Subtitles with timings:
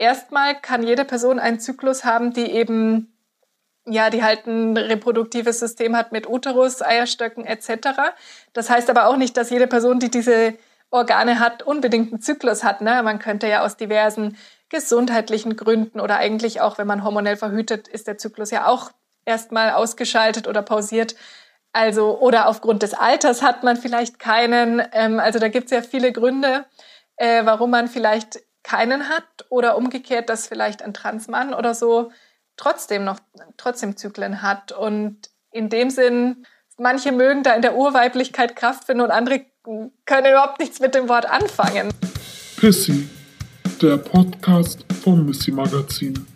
[0.00, 3.12] erstmal kann jede Person einen Zyklus haben, die eben
[3.86, 8.12] ja, die halt ein reproduktives System hat mit Uterus, Eierstöcken etc.
[8.52, 10.54] Das heißt aber auch nicht, dass jede Person, die diese
[10.90, 12.82] Organe hat, unbedingt einen Zyklus hat.
[12.82, 13.02] Ne?
[13.02, 14.36] Man könnte ja aus diversen
[14.68, 18.90] gesundheitlichen Gründen oder eigentlich auch, wenn man hormonell verhütet, ist der Zyklus ja auch
[19.24, 21.16] erstmal ausgeschaltet oder pausiert.
[21.72, 24.82] Also, oder aufgrund des Alters hat man vielleicht keinen.
[24.92, 26.64] Ähm, also da gibt es ja viele Gründe,
[27.16, 32.12] äh, warum man vielleicht keinen hat oder umgekehrt, dass vielleicht ein Transmann oder so
[32.56, 33.18] trotzdem noch
[33.56, 34.72] trotzdem Zyklen hat.
[34.72, 39.46] Und in dem Sinn, manche mögen da in der Urweiblichkeit Kraft finden und andere
[40.04, 41.92] können überhaupt nichts mit dem Wort anfangen.
[42.56, 43.08] Pissy,
[43.80, 46.26] der Podcast vom Missy Magazin.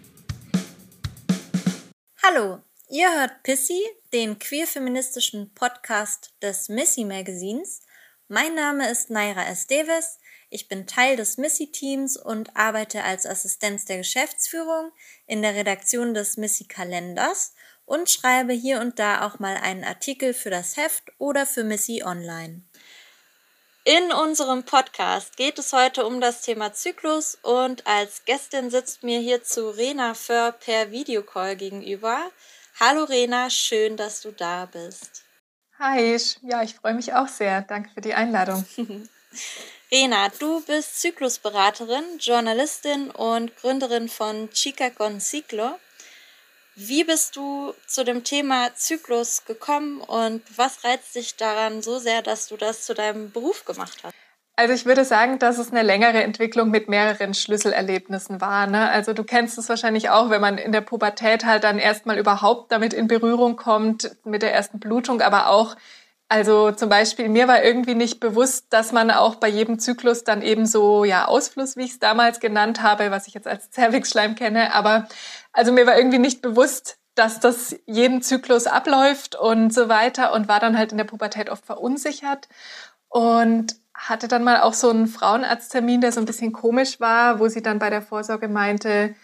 [2.23, 3.81] Hallo, ihr hört Pissy,
[4.13, 7.81] den queer-feministischen Podcast des Missy Magazins.
[8.29, 9.67] Mein Name ist Naira S.
[9.67, 10.19] Davis.
[10.55, 14.93] Ich bin Teil des Missy-Teams und arbeite als Assistenz der Geschäftsführung
[15.27, 20.51] in der Redaktion des Missy-Kalenders und schreibe hier und da auch mal einen Artikel für
[20.51, 22.63] das Heft oder für Missy Online.
[23.83, 29.19] In unserem Podcast geht es heute um das Thema Zyklus und als Gästin sitzt mir
[29.19, 32.31] hierzu Rena Föhr per Videocall gegenüber.
[32.79, 35.25] Hallo Rena, schön, dass du da bist.
[35.81, 37.63] Hi, ja, ich freue mich auch sehr.
[37.63, 38.65] Danke für die Einladung.
[39.91, 45.79] Rena, du bist Zyklusberaterin, Journalistin und Gründerin von Chica con Ciclo.
[46.77, 52.23] Wie bist du zu dem Thema Zyklus gekommen und was reizt dich daran so sehr,
[52.23, 54.15] dass du das zu deinem Beruf gemacht hast?
[54.57, 58.69] Also ich würde sagen, dass es eine längere Entwicklung mit mehreren Schlüsselerlebnissen war.
[58.69, 58.89] Ne?
[58.89, 62.71] Also du kennst es wahrscheinlich auch, wenn man in der Pubertät halt dann erstmal überhaupt
[62.71, 65.77] damit in Berührung kommt, mit der ersten Blutung, aber auch,
[66.29, 70.43] also zum Beispiel, mir war irgendwie nicht bewusst, dass man auch bei jedem Zyklus dann
[70.43, 74.35] eben so, ja, Ausfluss, wie ich es damals genannt habe, was ich jetzt als Zervixschleim
[74.35, 75.07] kenne, aber
[75.53, 80.49] also mir war irgendwie nicht bewusst, dass das jeden Zyklus abläuft und so weiter und
[80.49, 82.49] war dann halt in der Pubertät oft verunsichert.
[83.09, 87.49] Und hatte dann mal auch so einen Frauenarzttermin, der so ein bisschen komisch war, wo
[87.49, 89.15] sie dann bei der Vorsorge meinte,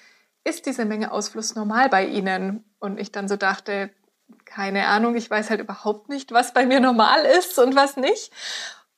[0.44, 2.64] ist diese Menge Ausfluss normal bei Ihnen?
[2.78, 3.90] Und ich dann so dachte,
[4.44, 8.32] keine Ahnung, ich weiß halt überhaupt nicht, was bei mir normal ist und was nicht.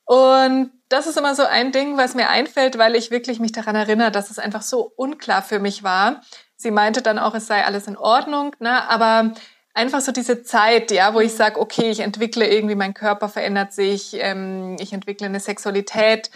[0.05, 3.77] Und das ist immer so ein Ding, was mir einfällt, weil ich wirklich mich daran
[3.77, 6.23] erinnere, dass es einfach so unklar für mich war.
[6.57, 8.89] Sie meinte dann auch, es sei alles in Ordnung, ne?
[8.89, 9.33] aber
[9.75, 13.73] einfach so diese Zeit, ja, wo ich sage, okay, ich entwickle irgendwie, mein Körper verändert
[13.73, 16.31] sich, ähm, ich entwickle eine Sexualität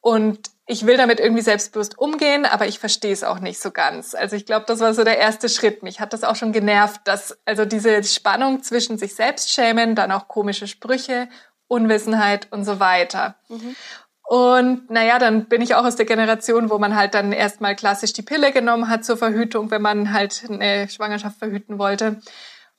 [0.00, 4.14] und ich will damit irgendwie selbstbewusst umgehen, aber ich verstehe es auch nicht so ganz.
[4.14, 5.82] Also ich glaube, das war so der erste Schritt.
[5.82, 10.12] Mich hat das auch schon genervt, dass also diese Spannung zwischen sich selbst schämen, dann
[10.12, 11.28] auch komische Sprüche,
[11.66, 13.34] Unwissenheit und so weiter.
[13.48, 13.74] Mhm.
[14.22, 18.12] Und naja, dann bin ich auch aus der Generation, wo man halt dann erstmal klassisch
[18.12, 22.20] die Pille genommen hat zur Verhütung, wenn man halt eine Schwangerschaft verhüten wollte.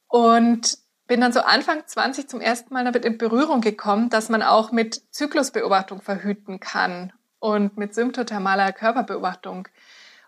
[0.07, 0.77] Und
[1.07, 4.71] bin dann so Anfang 20 zum ersten Mal damit in Berührung gekommen, dass man auch
[4.71, 9.67] mit Zyklusbeobachtung verhüten kann und mit symptothermaler Körperbeobachtung.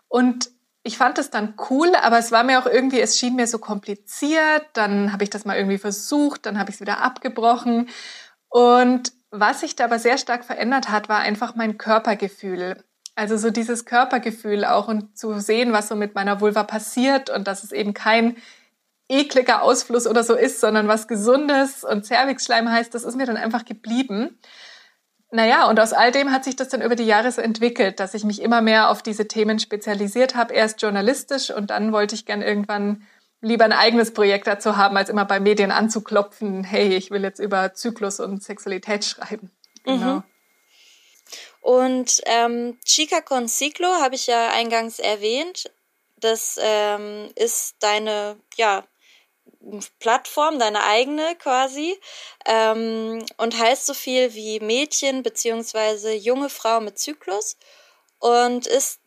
[0.08, 0.50] Und
[0.82, 3.58] ich fand das dann cool, aber es war mir auch irgendwie, es schien mir so
[3.58, 4.66] kompliziert.
[4.74, 7.88] Dann habe ich das mal irgendwie versucht, dann habe ich es wieder abgebrochen.
[8.48, 12.84] Und was sich da aber sehr stark verändert hat, war einfach mein Körpergefühl.
[13.14, 17.46] Also so dieses Körpergefühl auch und zu sehen, was so mit meiner Vulva passiert und
[17.46, 18.36] dass es eben kein
[19.08, 23.36] ekliger Ausfluss oder so ist, sondern was Gesundes und Cervixschleim heißt, das ist mir dann
[23.36, 24.38] einfach geblieben.
[25.34, 28.14] Naja, und aus all dem hat sich das dann über die Jahre so entwickelt, dass
[28.14, 32.24] ich mich immer mehr auf diese Themen spezialisiert habe, erst journalistisch und dann wollte ich
[32.24, 33.04] gern irgendwann
[33.40, 37.40] lieber ein eigenes Projekt dazu haben, als immer bei Medien anzuklopfen, hey, ich will jetzt
[37.40, 39.50] über Zyklus und Sexualität schreiben.
[39.82, 40.14] Genau.
[40.14, 40.22] Mhm.
[41.62, 45.68] Und ähm, Chica con Ciclo habe ich ja eingangs erwähnt.
[46.20, 48.84] Das ähm, ist deine, ja,
[49.98, 51.98] Plattform, deine eigene quasi,
[52.46, 57.56] ähm, und heißt so viel wie Mädchen beziehungsweise junge Frau mit Zyklus
[58.18, 59.00] und ist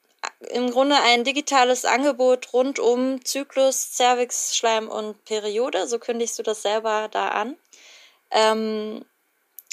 [0.50, 5.88] im Grunde ein digitales Angebot rund um Zyklus, Cervix, Schleim und Periode.
[5.88, 7.58] So kündigst du das selber da an.
[8.32, 9.06] Ähm,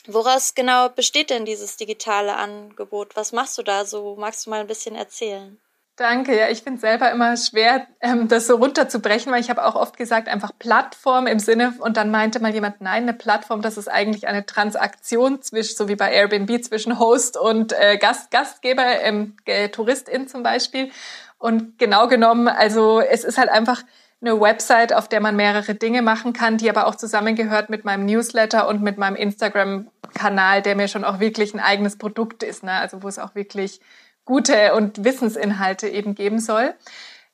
[0.06, 3.16] woraus genau besteht denn dieses digitale Angebot?
[3.16, 4.16] Was machst du da so?
[4.16, 5.60] Magst du mal ein bisschen erzählen?
[5.96, 9.76] Danke, ja, ich finde selber immer schwer, ähm, das so runterzubrechen, weil ich habe auch
[9.76, 13.76] oft gesagt, einfach Plattform im Sinne, und dann meinte mal jemand, nein, eine Plattform, das
[13.76, 19.02] ist eigentlich eine Transaktion zwischen, so wie bei Airbnb, zwischen Host und äh, Gast, Gastgeber,
[19.02, 20.90] ähm, äh, Touristin zum Beispiel.
[21.38, 23.84] Und genau genommen, also es ist halt einfach
[24.20, 28.06] eine Website, auf der man mehrere Dinge machen kann, die aber auch zusammengehört mit meinem
[28.06, 32.72] Newsletter und mit meinem Instagram-Kanal, der mir schon auch wirklich ein eigenes Produkt ist, ne?
[32.72, 33.80] also wo es auch wirklich
[34.24, 36.74] gute und Wissensinhalte eben geben soll.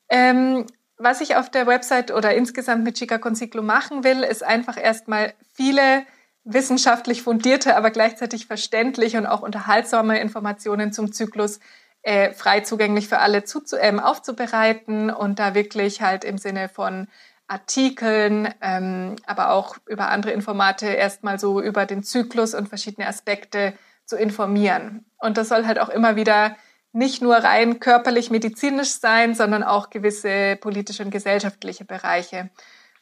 [0.09, 0.65] Ähm,
[0.97, 5.33] was ich auf der Website oder insgesamt mit Chica Conciclo machen will, ist einfach erstmal
[5.53, 6.05] viele
[6.43, 11.59] wissenschaftlich fundierte, aber gleichzeitig verständliche und auch unterhaltsame Informationen zum Zyklus
[12.03, 17.07] äh, frei zugänglich für alle zu, ähm, aufzubereiten und da wirklich halt im Sinne von
[17.47, 23.73] Artikeln, ähm, aber auch über andere Informate erstmal so über den Zyklus und verschiedene Aspekte
[24.05, 25.05] zu informieren.
[25.19, 26.55] Und das soll halt auch immer wieder
[26.93, 32.49] nicht nur rein körperlich medizinisch sein, sondern auch gewisse politische und gesellschaftliche Bereiche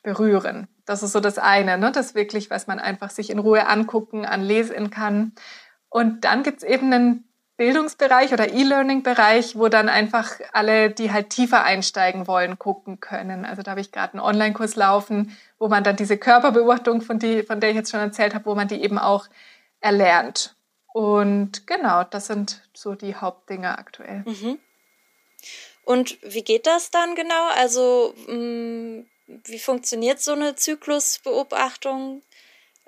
[0.03, 0.67] berühren.
[0.85, 1.91] Das ist so das eine, ne?
[1.91, 5.33] das wirklich, was man einfach sich in Ruhe angucken, anlesen kann.
[5.89, 11.63] Und dann gibt's eben einen Bildungsbereich oder E-Learning-Bereich, wo dann einfach alle, die halt tiefer
[11.63, 13.43] einsteigen wollen, gucken können.
[13.43, 17.43] Also da habe ich gerade einen Online-Kurs laufen, wo man dann diese Körperbeobachtung, von, die,
[17.43, 19.27] von der ich jetzt schon erzählt habe, wo man die eben auch
[19.81, 20.55] erlernt.
[20.93, 24.23] Und genau, das sind so die Hauptdinge aktuell.
[24.25, 24.59] Mhm.
[25.85, 27.47] Und wie geht das dann genau?
[27.55, 29.05] Also mh, mm,
[29.45, 32.21] wie funktioniert so eine Zyklusbeobachtung?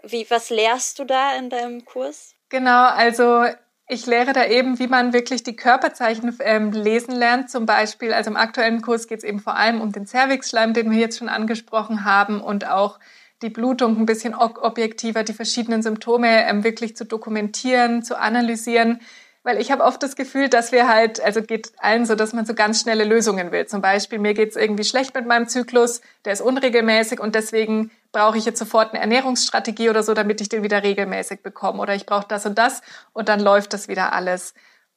[0.03, 2.35] Wie, was lehrst du da in deinem Kurs?
[2.49, 3.45] Genau, also
[3.87, 7.51] ich lehre da eben, wie man wirklich die Körperzeichen ähm, lesen lernt.
[7.51, 10.89] Zum Beispiel, also im aktuellen Kurs geht es eben vor allem um den Cervixschleim, den
[10.89, 12.99] wir jetzt schon angesprochen haben, und auch
[13.41, 19.01] die Blutung ein bisschen objektiver, die verschiedenen Symptome ähm, wirklich zu dokumentieren, zu analysieren.
[19.43, 22.45] Weil ich habe oft das Gefühl, dass wir halt, also geht allen so, dass man
[22.45, 23.65] so ganz schnelle Lösungen will.
[23.65, 28.37] Zum Beispiel, mir geht's irgendwie schlecht mit meinem Zyklus, der ist unregelmäßig und deswegen brauche
[28.37, 31.81] ich jetzt sofort eine Ernährungsstrategie oder so, damit ich den wieder regelmäßig bekomme.
[31.81, 32.81] Oder ich brauche das und das
[33.13, 34.53] und dann läuft das wieder alles.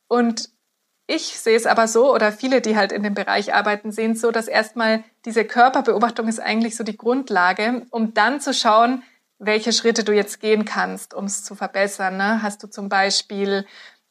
[0.08, 0.50] Und
[1.06, 4.20] ich sehe es aber so, oder viele, die halt in dem Bereich arbeiten, sehen es
[4.20, 9.02] so, dass erstmal diese Körperbeobachtung ist eigentlich so die Grundlage, um dann zu schauen,
[9.38, 12.16] welche Schritte du jetzt gehen kannst, um es zu verbessern.
[12.16, 12.42] Ne?
[12.42, 13.66] Hast du zum Beispiel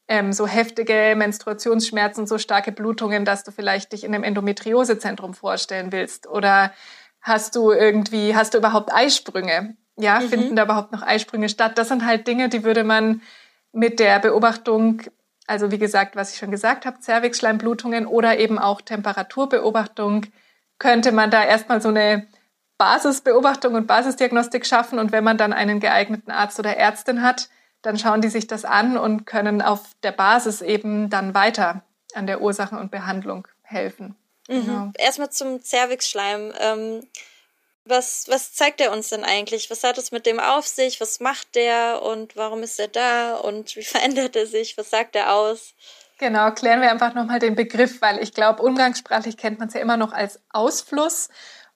[0.07, 5.91] ähm, so heftige Menstruationsschmerzen, so starke Blutungen, dass du vielleicht dich in einem Endometriosezentrum vorstellen
[5.91, 6.27] willst?
[6.27, 6.73] Oder
[7.21, 9.75] hast du irgendwie, hast du überhaupt Eisprünge?
[9.95, 10.29] Ja, mhm.
[10.29, 11.77] finden da überhaupt noch Eisprünge statt?
[11.77, 13.21] Das sind halt Dinge, die würde man
[13.71, 15.01] mit der Beobachtung,
[15.47, 20.25] also wie gesagt, was ich schon gesagt habe, Zervixschleimblutungen oder eben auch Temperaturbeobachtung,
[20.79, 22.27] könnte man da erstmal so eine
[22.77, 24.99] Basisbeobachtung und Basisdiagnostik schaffen.
[24.99, 27.49] Und wenn man dann einen geeigneten Arzt oder Ärztin hat,
[27.83, 31.83] dann schauen die sich das an und können auf der Basis eben dann weiter
[32.15, 34.15] an der Ursache und Behandlung helfen.
[34.47, 34.65] Mhm.
[34.65, 34.91] Genau.
[34.97, 36.53] Erstmal zum Cervixschleim.
[36.59, 37.07] Ähm,
[37.85, 39.69] was, was zeigt er uns denn eigentlich?
[39.69, 41.01] Was hat es mit dem auf sich?
[41.01, 44.77] Was macht der und warum ist er da und wie verändert er sich?
[44.77, 45.73] Was sagt er aus?
[46.19, 49.81] Genau, klären wir einfach nochmal den Begriff, weil ich glaube, umgangssprachlich kennt man es ja
[49.81, 51.27] immer noch als Ausfluss.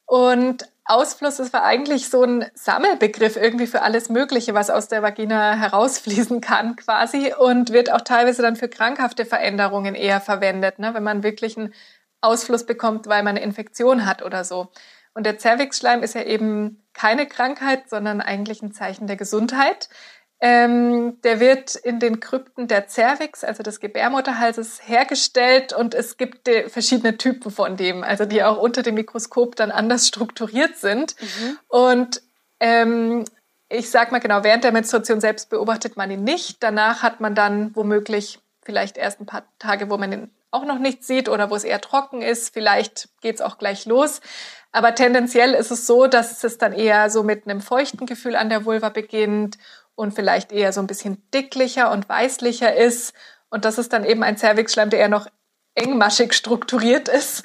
[0.05, 5.01] Und Ausfluss, das war eigentlich so ein Sammelbegriff irgendwie für alles Mögliche, was aus der
[5.03, 10.93] Vagina herausfließen kann quasi und wird auch teilweise dann für krankhafte Veränderungen eher verwendet, ne?
[10.93, 11.73] wenn man wirklich einen
[12.21, 14.69] Ausfluss bekommt, weil man eine Infektion hat oder so.
[15.13, 19.89] Und der Zervixschleim ist ja eben keine Krankheit, sondern eigentlich ein Zeichen der Gesundheit.
[20.39, 26.47] Ähm, der wird in den Krypten der Cervix, also des Gebärmutterhalses, hergestellt und es gibt
[26.67, 31.15] verschiedene Typen von dem, also die auch unter dem Mikroskop dann anders strukturiert sind.
[31.19, 31.59] Mhm.
[31.67, 32.21] Und
[32.59, 33.25] ähm,
[33.69, 36.61] ich sag mal genau, während der Menstruation selbst beobachtet man ihn nicht.
[36.61, 40.79] Danach hat man dann womöglich vielleicht erst ein paar Tage, wo man ihn auch noch
[40.79, 42.53] nicht sieht oder wo es eher trocken ist.
[42.53, 44.21] Vielleicht geht's auch gleich los.
[44.71, 48.49] Aber tendenziell ist es so, dass es dann eher so mit einem feuchten Gefühl an
[48.49, 49.57] der Vulva beginnt
[49.97, 53.13] und vielleicht eher so ein bisschen dicklicher und weißlicher ist.
[53.49, 55.27] Und das ist dann eben ein Cervixschleim, der eher noch
[55.73, 57.43] engmaschig strukturiert ist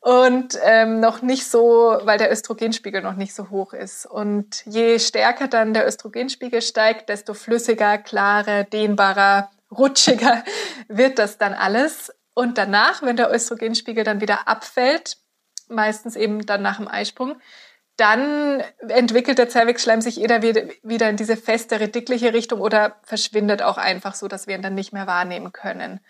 [0.00, 4.06] und ähm, noch nicht so, weil der Östrogenspiegel noch nicht so hoch ist.
[4.06, 10.44] Und je stärker dann der Östrogenspiegel steigt, desto flüssiger, klarer, dehnbarer, rutschiger
[10.88, 12.12] wird das dann alles.
[12.34, 15.16] Und danach, wenn der Östrogenspiegel dann wieder abfällt,
[15.68, 17.36] meistens eben dann nach dem Eisprung,
[17.96, 23.78] dann entwickelt der Zervixschleim sich eher wieder in diese festere, dickliche Richtung oder verschwindet auch
[23.78, 26.00] einfach so, dass wir ihn dann nicht mehr wahrnehmen können.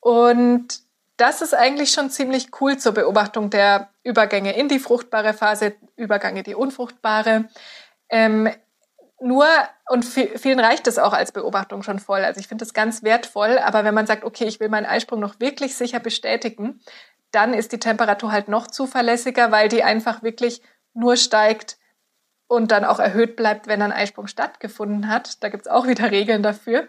[0.00, 0.80] Und
[1.16, 6.44] das ist eigentlich schon ziemlich cool zur Beobachtung der Übergänge in die fruchtbare Phase, Übergänge
[6.44, 7.46] die unfruchtbare.
[8.08, 8.48] Ähm,
[9.20, 9.48] nur,
[9.88, 12.20] und vielen reicht es auch als Beobachtung schon voll.
[12.20, 15.18] Also ich finde das ganz wertvoll, aber wenn man sagt, okay, ich will meinen Eisprung
[15.18, 16.80] noch wirklich sicher bestätigen,
[17.32, 20.62] dann ist die Temperatur halt noch zuverlässiger, weil die einfach wirklich
[20.98, 21.78] nur steigt
[22.48, 25.42] und dann auch erhöht bleibt, wenn ein Eisprung stattgefunden hat.
[25.42, 26.88] Da gibt es auch wieder Regeln dafür.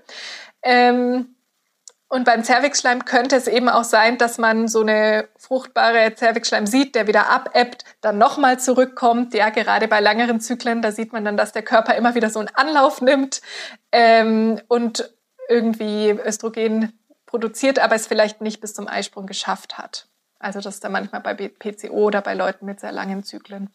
[0.64, 1.36] Ähm,
[2.12, 6.96] und beim Zervixschleim könnte es eben auch sein, dass man so eine fruchtbare Zervixschleim sieht,
[6.96, 9.36] der wieder abebbt, dann nochmal zurückkommt.
[9.36, 12.40] Ja, gerade bei langeren Zyklen, da sieht man dann, dass der Körper immer wieder so
[12.40, 13.42] einen Anlauf nimmt
[13.92, 15.14] ähm, und
[15.50, 20.09] irgendwie Östrogen produziert, aber es vielleicht nicht bis zum Eisprung geschafft hat.
[20.40, 23.70] Also das ist dann manchmal bei PCO oder bei Leuten mit sehr langen Zyklen.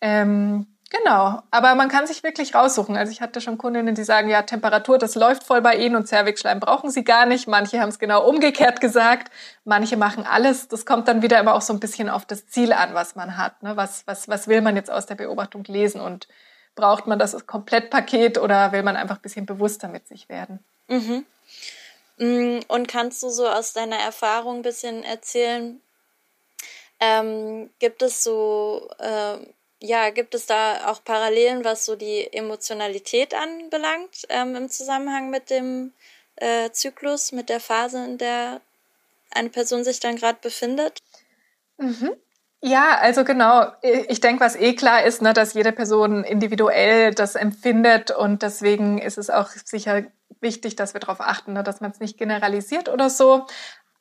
[0.00, 2.96] Ähm, genau, aber man kann sich wirklich raussuchen.
[2.96, 6.06] Also ich hatte schon Kundinnen, die sagen, ja, Temperatur, das läuft voll bei ihnen und
[6.06, 7.48] Zervixschleim brauchen sie gar nicht.
[7.48, 9.32] Manche haben es genau umgekehrt gesagt.
[9.64, 10.68] Manche machen alles.
[10.68, 13.36] Das kommt dann wieder immer auch so ein bisschen auf das Ziel an, was man
[13.36, 13.62] hat.
[13.62, 13.76] Ne?
[13.76, 16.28] Was, was, was will man jetzt aus der Beobachtung lesen und
[16.76, 20.60] braucht man das Komplettpaket oder will man einfach ein bisschen bewusster mit sich werden?
[20.88, 21.26] Mhm.
[22.20, 25.80] Mm, und kannst du so aus deiner Erfahrung ein bisschen erzählen,
[27.00, 29.38] ähm, gibt es so, äh,
[29.80, 35.48] ja, gibt es da auch Parallelen, was so die Emotionalität anbelangt ähm, im Zusammenhang mit
[35.48, 35.94] dem
[36.36, 38.60] äh, Zyklus, mit der Phase, in der
[39.30, 40.98] eine Person sich dann gerade befindet?
[41.78, 42.16] Mhm.
[42.62, 43.72] Ja, also genau.
[43.82, 48.98] Ich denke, was eh klar ist, ne, dass jede Person individuell das empfindet und deswegen
[48.98, 50.02] ist es auch sicher
[50.40, 53.46] wichtig, dass wir darauf achten, ne, dass man es nicht generalisiert oder so.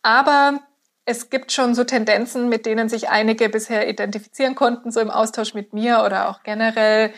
[0.01, 0.60] Aber
[1.06, 5.54] es gibt schon so Tendenzen, mit denen sich einige bisher identifizieren konnten, so im Austausch
[5.54, 7.13] mit mir oder auch generell.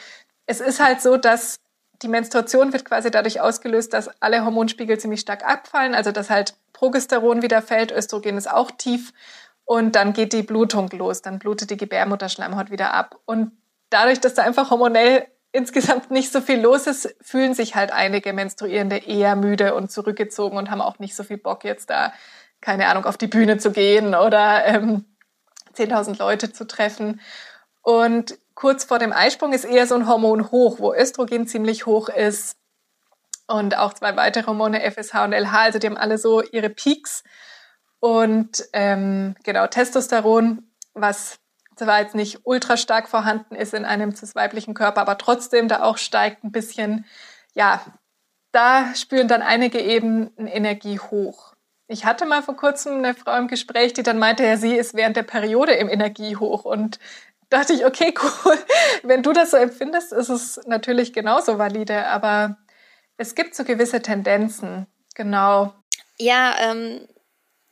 [0.45, 1.55] Es ist halt so, dass
[2.03, 6.55] die Menstruation wird quasi dadurch ausgelöst, dass alle Hormonspiegel ziemlich stark abfallen, also dass halt
[6.73, 9.13] Progesteron wieder fällt, Östrogen ist auch tief
[9.71, 13.17] und dann geht die Blutung los, dann blutet die Gebärmutterschleimhaut wieder ab.
[13.23, 13.53] Und
[13.89, 18.33] dadurch, dass da einfach hormonell insgesamt nicht so viel los ist, fühlen sich halt einige
[18.33, 22.11] Menstruierende eher müde und zurückgezogen und haben auch nicht so viel Bock jetzt da,
[22.59, 25.05] keine Ahnung, auf die Bühne zu gehen oder ähm,
[25.73, 27.21] 10.000 Leute zu treffen.
[27.81, 32.09] Und kurz vor dem Eisprung ist eher so ein Hormon hoch, wo Östrogen ziemlich hoch
[32.09, 32.57] ist
[33.47, 37.23] und auch zwei weitere Hormone, FSH und LH, also die haben alle so ihre Peaks.
[38.01, 41.39] Und ähm, genau, Testosteron, was
[41.75, 45.97] zwar jetzt nicht ultra stark vorhanden ist in einem cis-weiblichen Körper, aber trotzdem da auch
[45.97, 47.05] steigt ein bisschen,
[47.53, 47.81] ja,
[48.51, 51.53] da spüren dann einige eben eine Energie hoch.
[51.87, 54.95] Ich hatte mal vor kurzem eine Frau im Gespräch, die dann meinte, ja, sie ist
[54.95, 56.99] während der Periode im Energie hoch und
[57.49, 58.15] dachte ich, okay,
[58.45, 58.57] cool.
[59.03, 62.57] Wenn du das so empfindest, ist es natürlich genauso valide, aber
[63.17, 65.73] es gibt so gewisse Tendenzen, genau.
[66.17, 67.07] Ja, ähm,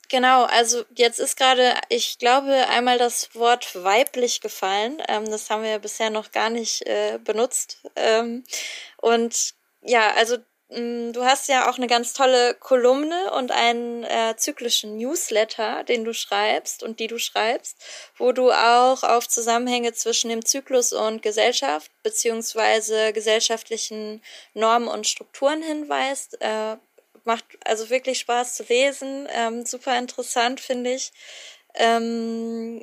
[0.10, 5.01] Genau, also jetzt ist gerade, ich glaube, einmal das Wort weiblich gefallen.
[5.08, 7.84] Ähm, das haben wir bisher noch gar nicht äh, benutzt.
[7.96, 8.44] Ähm,
[8.98, 10.38] und ja, also
[10.70, 15.84] mh, mm, du hast ja auch eine ganz tolle Kolumne und einen äh, zyklischen Newsletter,
[15.84, 17.78] den du schreibst und die du schreibst,
[18.18, 24.24] wo du auch auf Zusammenhänge zwischen dem Zyklus und Gesellschaft beziehungsweise gesellschaftlichen
[24.56, 26.42] Normen und Strukturen hinweist.
[26.42, 26.78] Äh,
[27.26, 31.12] macht also wirklich Spaß zu lesen, ähm, super interessant finde ich.
[31.76, 32.82] Ähm,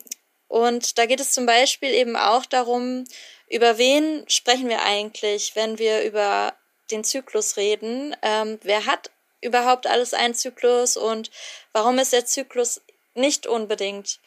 [0.49, 3.05] und da geht es zum Beispiel eben auch darum,
[3.49, 6.55] über wen sprechen wir eigentlich, wenn wir über
[6.91, 8.17] den Zyklus reden?
[8.23, 11.31] Ähm, wer hat überhaupt alles einen Zyklus und
[11.73, 12.81] warum ist der Zyklus
[13.15, 14.21] nicht unbedingt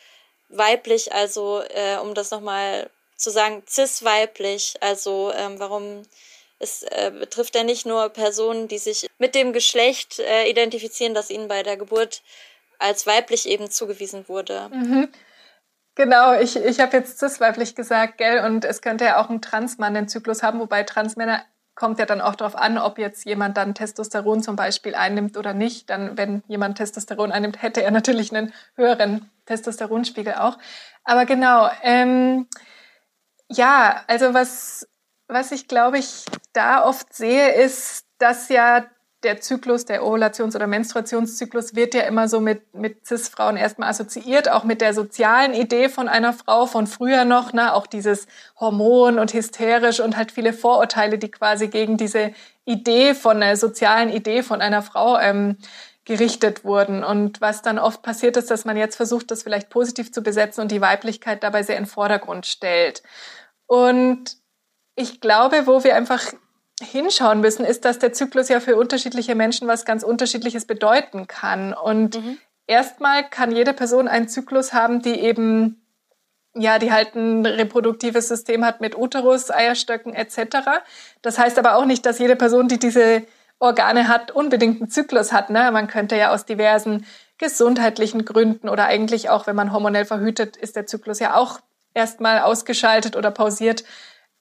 [0.50, 6.04] weiblich, also äh, um das nochmal zu sagen, cis-weiblich, also ähm, warum
[6.60, 11.30] es äh, betrifft ja nicht nur Personen, die sich mit dem Geschlecht äh, identifizieren, das
[11.30, 12.22] ihnen bei der Geburt
[12.78, 14.70] als weiblich eben zugewiesen wurde.
[14.72, 15.10] Mhm.
[15.96, 19.94] Genau, ich, ich habe jetzt cis-weiblich gesagt, gell, und es könnte ja auch ein Transmann
[19.94, 21.44] den Zyklus haben, wobei Transmänner
[21.76, 25.54] kommt ja dann auch darauf an, ob jetzt jemand dann Testosteron zum Beispiel einnimmt oder
[25.54, 25.90] nicht.
[25.90, 30.58] Dann, wenn jemand Testosteron einnimmt, hätte er natürlich einen höheren Testosteronspiegel auch.
[31.06, 32.48] Aber genau, ähm,
[33.50, 34.88] ja, also was
[35.30, 38.86] was ich glaube ich da oft sehe, ist, dass ja
[39.24, 44.50] der Zyklus, der Ovulations- oder Menstruationszyklus wird ja immer so mit, mit Cis-Frauen erstmal assoziiert,
[44.50, 47.74] auch mit der sozialen Idee von einer Frau von früher noch, ne?
[47.74, 48.28] auch dieses
[48.60, 52.32] Hormon und hysterisch und halt viele Vorurteile, die quasi gegen diese
[52.64, 55.58] Idee von der sozialen Idee von einer Frau ähm,
[56.06, 57.04] gerichtet wurden.
[57.04, 60.62] Und was dann oft passiert ist, dass man jetzt versucht, das vielleicht positiv zu besetzen
[60.62, 63.04] und die Weiblichkeit dabei sehr in den Vordergrund stellt.
[63.68, 64.39] Und
[65.00, 66.34] ich glaube, wo wir einfach
[66.82, 71.74] hinschauen müssen, ist, dass der Zyklus ja für unterschiedliche Menschen was ganz Unterschiedliches bedeuten kann.
[71.74, 72.38] Und mhm.
[72.68, 75.82] erstmal kann jede Person einen Zyklus haben, die eben,
[76.54, 80.58] ja, die halt ein reproduktives System hat mit Uterus, Eierstöcken etc.
[81.22, 83.24] Das heißt aber auch nicht, dass jede Person, die diese
[83.58, 85.50] Organe hat, unbedingt einen Zyklus hat.
[85.50, 85.72] Ne?
[85.72, 87.06] Man könnte ja aus diversen
[87.38, 91.60] gesundheitlichen Gründen oder eigentlich auch, wenn man hormonell verhütet, ist der Zyklus ja auch
[91.94, 93.84] erstmal ausgeschaltet oder pausiert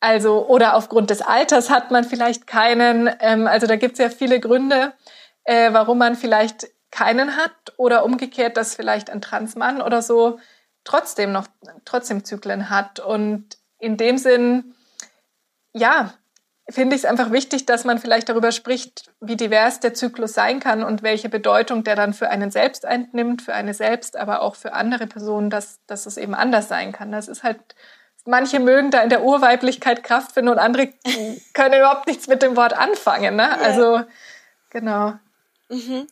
[0.00, 3.10] also, oder aufgrund des Alters hat man vielleicht keinen.
[3.20, 4.92] Ähm, also da gibt es ja viele Gründe,
[5.44, 10.38] äh, warum man vielleicht keinen hat oder umgekehrt, dass vielleicht ein Transmann oder so
[10.84, 11.46] trotzdem noch
[11.84, 13.00] trotzdem Zyklen hat.
[13.00, 14.74] Und in dem Sinn,
[15.72, 16.14] ja,
[16.70, 20.60] finde ich es einfach wichtig, dass man vielleicht darüber spricht, wie divers der Zyklus sein
[20.60, 24.54] kann und welche Bedeutung der dann für einen selbst einnimmt, für eine selbst, aber auch
[24.54, 27.10] für andere Personen, dass, dass es eben anders sein kann.
[27.10, 27.74] Das ist halt,
[28.28, 30.92] manche mögen da in der Urweiblichkeit Kraft finden und andere
[31.54, 33.36] können überhaupt nichts mit dem Wort anfangen.
[33.36, 33.42] Ne?
[33.42, 33.56] Ja.
[33.56, 34.04] Also,
[34.70, 35.14] genau.
[35.68, 36.06] Mhm.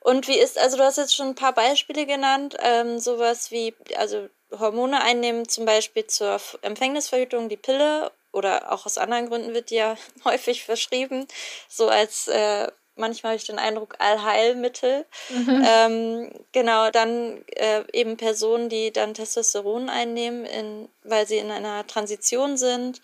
[0.00, 3.74] Und wie ist, also du hast jetzt schon ein paar Beispiele genannt, ähm, sowas wie,
[3.96, 9.70] also Hormone einnehmen, zum Beispiel zur Empfängnisverhütung, die Pille oder auch aus anderen Gründen wird
[9.70, 11.28] die ja häufig verschrieben,
[11.68, 15.06] so als äh, manchmal habe ich den Eindruck Allheilmittel.
[15.30, 15.66] Mhm.
[15.66, 21.86] Ähm, genau, dann äh, eben Personen, die dann Testosteron einnehmen, in, weil sie in einer
[21.86, 23.00] Transition sind.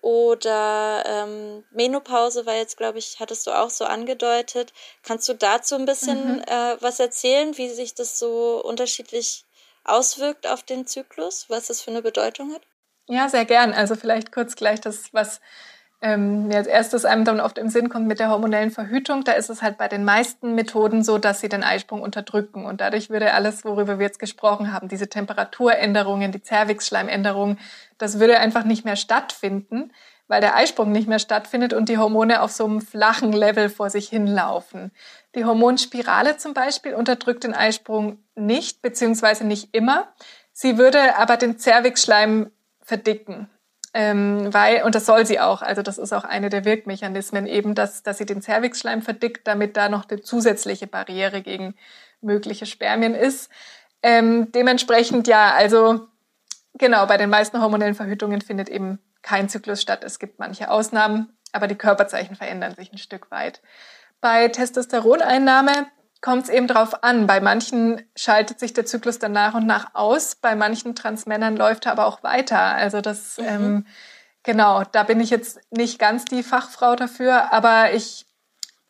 [0.00, 4.74] Oder ähm, Menopause war jetzt, glaube ich, hattest du auch so angedeutet.
[5.02, 6.42] Kannst du dazu ein bisschen mhm.
[6.42, 9.46] äh, was erzählen, wie sich das so unterschiedlich
[9.84, 12.62] auswirkt auf den Zyklus, was das für eine Bedeutung hat?
[13.06, 13.72] Ja, sehr gern.
[13.72, 15.40] Also vielleicht kurz gleich das, was
[16.04, 19.24] ähm, mir als erstes einem dann oft im Sinn kommt mit der hormonellen Verhütung.
[19.24, 22.66] Da ist es halt bei den meisten Methoden so, dass sie den Eisprung unterdrücken.
[22.66, 27.58] Und dadurch würde alles, worüber wir jetzt gesprochen haben, diese Temperaturänderungen, die Zervixschleimänderungen,
[27.96, 29.92] das würde einfach nicht mehr stattfinden,
[30.28, 33.88] weil der Eisprung nicht mehr stattfindet und die Hormone auf so einem flachen Level vor
[33.88, 34.90] sich hinlaufen.
[35.34, 40.08] Die Hormonspirale zum Beispiel unterdrückt den Eisprung nicht, beziehungsweise nicht immer.
[40.52, 42.50] Sie würde aber den Zervixschleim
[42.82, 43.48] verdicken.
[43.96, 47.76] Ähm, weil, und das soll sie auch, also das ist auch eine der Wirkmechanismen, eben,
[47.76, 51.76] dass, dass sie den Zervixschleim verdickt, damit da noch eine zusätzliche Barriere gegen
[52.20, 53.50] mögliche Spermien ist.
[54.02, 56.08] Ähm, dementsprechend ja, also
[56.74, 60.02] genau, bei den meisten hormonellen Verhütungen findet eben kein Zyklus statt.
[60.02, 63.62] Es gibt manche Ausnahmen, aber die Körperzeichen verändern sich ein Stück weit.
[64.20, 65.86] Bei Testosteroneinnahme
[66.24, 67.26] kommt es eben drauf an.
[67.26, 71.84] Bei manchen schaltet sich der Zyklus dann nach und nach aus, bei manchen Transmännern läuft
[71.84, 72.58] er aber auch weiter.
[72.58, 73.44] Also das, mhm.
[73.46, 73.86] ähm,
[74.42, 78.24] genau, da bin ich jetzt nicht ganz die Fachfrau dafür, aber ich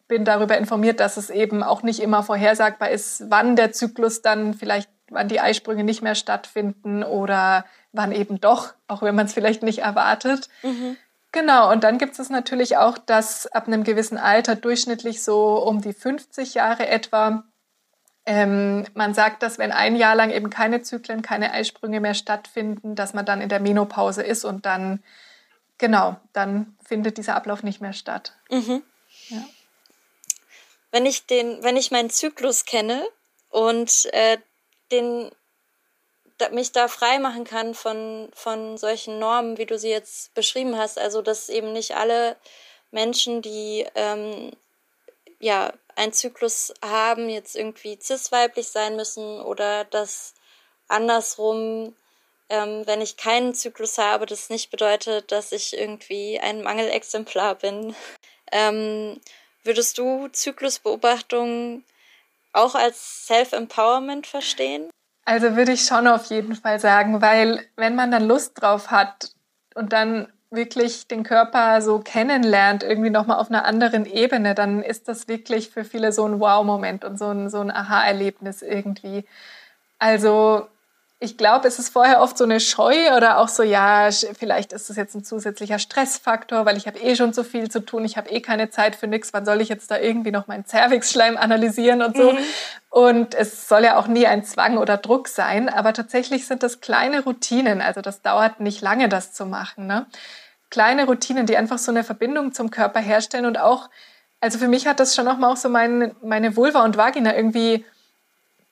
[0.07, 4.55] bin darüber informiert, dass es eben auch nicht immer vorhersagbar ist, wann der Zyklus dann
[4.55, 9.33] vielleicht, wann die Eisprünge nicht mehr stattfinden oder wann eben doch, auch wenn man es
[9.33, 10.49] vielleicht nicht erwartet.
[10.63, 10.97] Mhm.
[11.35, 15.81] Genau, und dann gibt es natürlich auch, dass ab einem gewissen Alter, durchschnittlich so um
[15.81, 17.43] die 50 Jahre etwa,
[18.25, 22.95] ähm, man sagt, dass wenn ein Jahr lang eben keine Zyklen, keine Eisprünge mehr stattfinden,
[22.95, 25.03] dass man dann in der Menopause ist und dann,
[25.77, 28.37] genau, dann findet dieser Ablauf nicht mehr statt.
[28.49, 28.85] Mhm.
[29.31, 29.45] Ja.
[30.93, 33.05] Wenn ich den, wenn ich meinen Zyklus kenne
[33.49, 34.39] und äh,
[34.93, 35.33] den
[36.53, 40.99] mich da frei machen kann von, von solchen Normen, wie du sie jetzt beschrieben hast.
[40.99, 42.37] Also, dass eben nicht alle
[42.91, 44.53] Menschen, die ähm,
[45.41, 50.35] ja einen Zyklus haben, jetzt irgendwie cis-weiblich sein müssen oder dass
[50.89, 51.95] andersrum,
[52.49, 57.95] ähm, wenn ich keinen Zyklus habe, das nicht bedeutet, dass ich irgendwie ein Mangelexemplar bin.
[58.53, 59.21] Ähm,
[59.63, 61.85] würdest du Zyklusbeobachtung
[62.53, 64.91] auch als Self-Empowerment verstehen?
[65.25, 69.31] Also würde ich schon auf jeden Fall sagen, weil wenn man dann Lust drauf hat
[69.75, 75.09] und dann wirklich den Körper so kennenlernt, irgendwie nochmal auf einer anderen Ebene, dann ist
[75.09, 79.25] das wirklich für viele so ein Wow-Moment und so ein, so ein Aha-Erlebnis irgendwie.
[79.99, 80.69] Also
[81.21, 84.91] ich glaube, es ist vorher oft so eine Scheu oder auch so, ja, vielleicht ist
[84.91, 88.17] das jetzt ein zusätzlicher Stressfaktor, weil ich habe eh schon so viel zu tun, ich
[88.17, 91.37] habe eh keine Zeit für nichts, wann soll ich jetzt da irgendwie noch meinen Cervixschleim
[91.37, 92.33] analysieren und so.
[92.33, 92.39] Mhm.
[92.91, 96.81] Und es soll ja auch nie ein Zwang oder Druck sein, aber tatsächlich sind das
[96.81, 99.87] kleine Routinen, also das dauert nicht lange, das zu machen.
[99.87, 100.07] Ne?
[100.69, 103.89] Kleine Routinen, die einfach so eine Verbindung zum Körper herstellen und auch,
[104.41, 107.85] also für mich hat das schon nochmal auch so mein, meine Vulva und Vagina irgendwie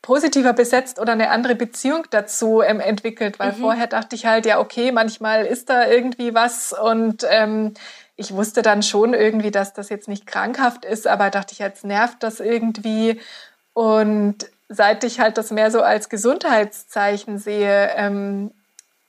[0.02, 3.56] positiver besetzt oder eine andere Beziehung dazu ähm, entwickelt, weil mhm.
[3.56, 7.74] vorher dachte ich halt, ja, okay, manchmal ist da irgendwie was und ähm,
[8.16, 11.84] ich wusste dann schon irgendwie, dass das jetzt nicht krankhaft ist, aber dachte ich, jetzt
[11.84, 13.20] nervt das irgendwie.
[13.72, 14.36] Und
[14.68, 18.50] seit ich halt das mehr so als Gesundheitszeichen sehe, ähm,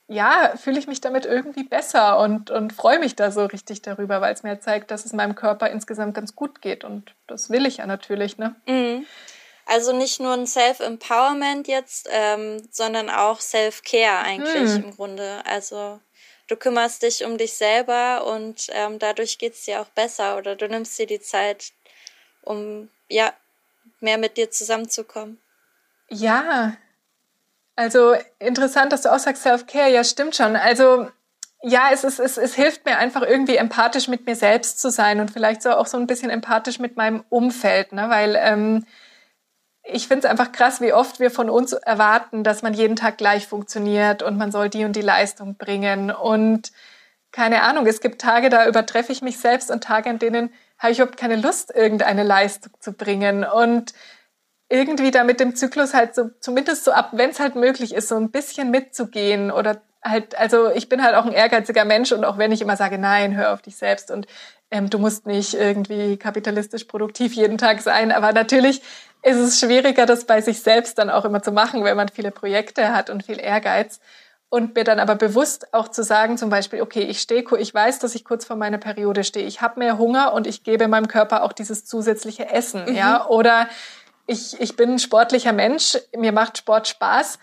[0.06, 4.20] ja, fühle ich mich damit irgendwie besser und, und freue mich da so richtig darüber,
[4.20, 6.84] weil es mir zeigt, dass es meinem Körper insgesamt ganz gut geht.
[6.84, 8.54] Und das will ich ja natürlich, ne?
[8.66, 9.06] Mhm.
[9.66, 14.84] Also nicht nur ein Self-Empowerment jetzt, ähm, sondern auch Self-Care eigentlich hm.
[14.84, 15.42] im Grunde.
[15.46, 16.00] Also
[16.48, 20.68] du kümmerst dich um dich selber und ähm, dadurch geht's dir auch besser oder du
[20.68, 21.72] nimmst dir die Zeit,
[22.42, 23.32] um ja
[24.00, 25.40] mehr mit dir zusammenzukommen.
[26.10, 26.76] Ja,
[27.76, 29.90] also interessant, dass du auch sagst Self-Care.
[29.90, 30.56] Ja, stimmt schon.
[30.56, 31.08] Also
[31.62, 35.20] ja, es, ist, es, es hilft mir einfach irgendwie empathisch mit mir selbst zu sein
[35.20, 38.10] und vielleicht so auch so ein bisschen empathisch mit meinem Umfeld, ne?
[38.10, 38.86] weil ähm,
[39.84, 43.18] ich finde es einfach krass, wie oft wir von uns erwarten, dass man jeden Tag
[43.18, 46.10] gleich funktioniert und man soll die und die Leistung bringen.
[46.10, 46.72] Und
[47.32, 50.92] keine Ahnung, es gibt Tage, da übertreffe ich mich selbst und Tage, in denen habe
[50.92, 53.44] ich überhaupt keine Lust, irgendeine Leistung zu bringen.
[53.44, 53.92] Und
[54.70, 58.08] irgendwie da mit dem Zyklus halt so, zumindest so ab, wenn es halt möglich ist,
[58.08, 62.24] so ein bisschen mitzugehen oder halt, also ich bin halt auch ein ehrgeiziger Mensch und
[62.24, 64.26] auch wenn ich immer sage, nein, hör auf dich selbst und
[64.70, 68.82] ähm, du musst nicht irgendwie kapitalistisch produktiv jeden Tag sein, aber natürlich
[69.24, 72.30] ist es schwieriger, das bei sich selbst dann auch immer zu machen, wenn man viele
[72.30, 74.00] Projekte hat und viel Ehrgeiz.
[74.50, 77.98] Und mir dann aber bewusst auch zu sagen, zum Beispiel, okay, ich stehe, ich weiß,
[77.98, 81.08] dass ich kurz vor meiner Periode stehe, ich habe mehr Hunger und ich gebe meinem
[81.08, 82.94] Körper auch dieses zusätzliche Essen, mhm.
[82.94, 83.68] ja, oder
[84.26, 87.40] ich, ich bin ein sportlicher Mensch, mir macht Sport Spaß,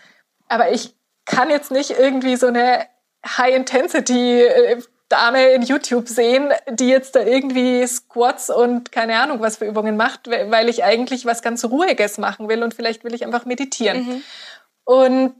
[0.47, 2.85] aber ich kann jetzt nicht irgendwie so eine
[3.25, 9.57] High-Intensity äh, Dame in YouTube sehen, die jetzt da irgendwie Squats und keine Ahnung was
[9.57, 13.25] für Übungen macht, weil ich eigentlich was ganz Ruhiges machen will und vielleicht will ich
[13.25, 14.05] einfach meditieren.
[14.05, 14.23] Mhm.
[14.83, 15.33] Und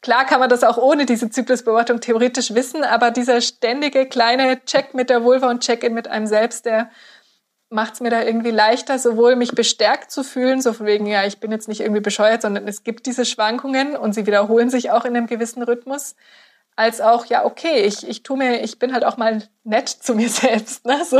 [0.00, 4.94] klar kann man das auch ohne diese Zyklusbeobachtung theoretisch wissen, aber dieser ständige kleine Check
[4.94, 6.90] mit der Vulva und Check-in mit einem selbst, der
[7.68, 11.24] macht es mir da irgendwie leichter, sowohl mich bestärkt zu fühlen, so von wegen, ja,
[11.26, 14.92] ich bin jetzt nicht irgendwie bescheuert, sondern es gibt diese Schwankungen und sie wiederholen sich
[14.92, 16.14] auch in einem gewissen Rhythmus,
[16.76, 20.14] als auch, ja, okay, ich, ich tu mir, ich bin halt auch mal nett zu
[20.14, 20.84] mir selbst.
[20.84, 21.04] Ne?
[21.04, 21.18] So.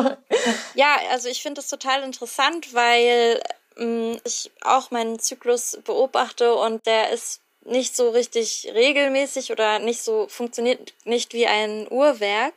[0.74, 3.42] Ja, also ich finde das total interessant, weil
[3.78, 10.02] ähm, ich auch meinen Zyklus beobachte und der ist nicht so richtig regelmäßig oder nicht
[10.02, 12.54] so funktioniert nicht wie ein Uhrwerk,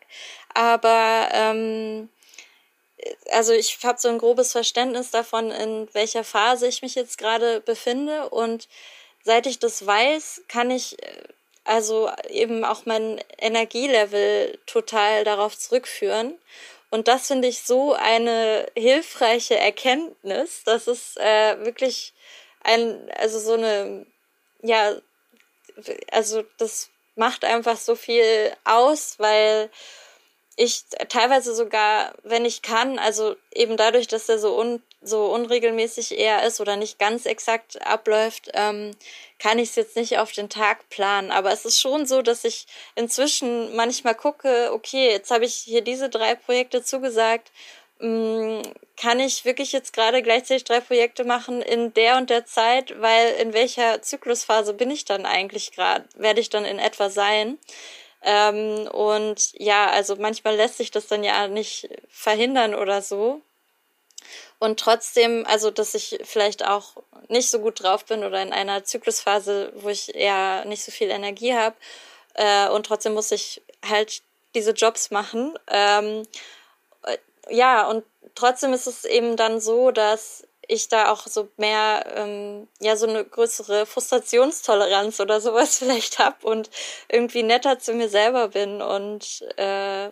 [0.53, 2.09] aber ähm,
[3.31, 7.61] also ich habe so ein grobes Verständnis davon, in welcher Phase ich mich jetzt gerade
[7.61, 8.29] befinde.
[8.29, 8.67] Und
[9.23, 11.23] seit ich das weiß, kann ich äh,
[11.69, 16.37] also eben auch mein Energielevel total darauf zurückführen.
[16.89, 20.63] Und das finde ich so eine hilfreiche Erkenntnis.
[20.65, 22.13] Das ist äh, wirklich
[22.63, 24.07] ein, also so eine,
[24.63, 24.95] ja,
[26.11, 29.69] also das macht einfach so viel aus, weil
[30.55, 36.17] ich teilweise sogar, wenn ich kann, also eben dadurch, dass er so, un, so unregelmäßig
[36.17, 38.91] eher ist oder nicht ganz exakt abläuft, ähm,
[39.39, 41.31] kann ich es jetzt nicht auf den Tag planen.
[41.31, 45.81] Aber es ist schon so, dass ich inzwischen manchmal gucke, okay, jetzt habe ich hier
[45.81, 47.51] diese drei Projekte zugesagt.
[47.99, 48.61] Mm,
[48.97, 53.33] kann ich wirklich jetzt gerade gleichzeitig drei Projekte machen in der und der Zeit, weil
[53.35, 57.57] in welcher Zyklusphase bin ich dann eigentlich gerade, werde ich dann in etwa sein?
[58.21, 63.41] Ähm, und ja, also manchmal lässt sich das dann ja nicht verhindern oder so.
[64.59, 66.95] Und trotzdem, also dass ich vielleicht auch
[67.29, 71.09] nicht so gut drauf bin oder in einer Zyklusphase, wo ich eher nicht so viel
[71.09, 71.75] Energie habe.
[72.33, 74.21] Äh, und trotzdem muss ich halt
[74.55, 75.57] diese Jobs machen.
[75.67, 76.27] Ähm,
[77.03, 77.17] äh,
[77.49, 78.03] ja, und
[78.35, 83.07] trotzdem ist es eben dann so, dass ich da auch so mehr, ähm, ja, so
[83.07, 86.69] eine größere Frustrationstoleranz oder sowas vielleicht hab und
[87.07, 90.09] irgendwie netter zu mir selber bin und äh,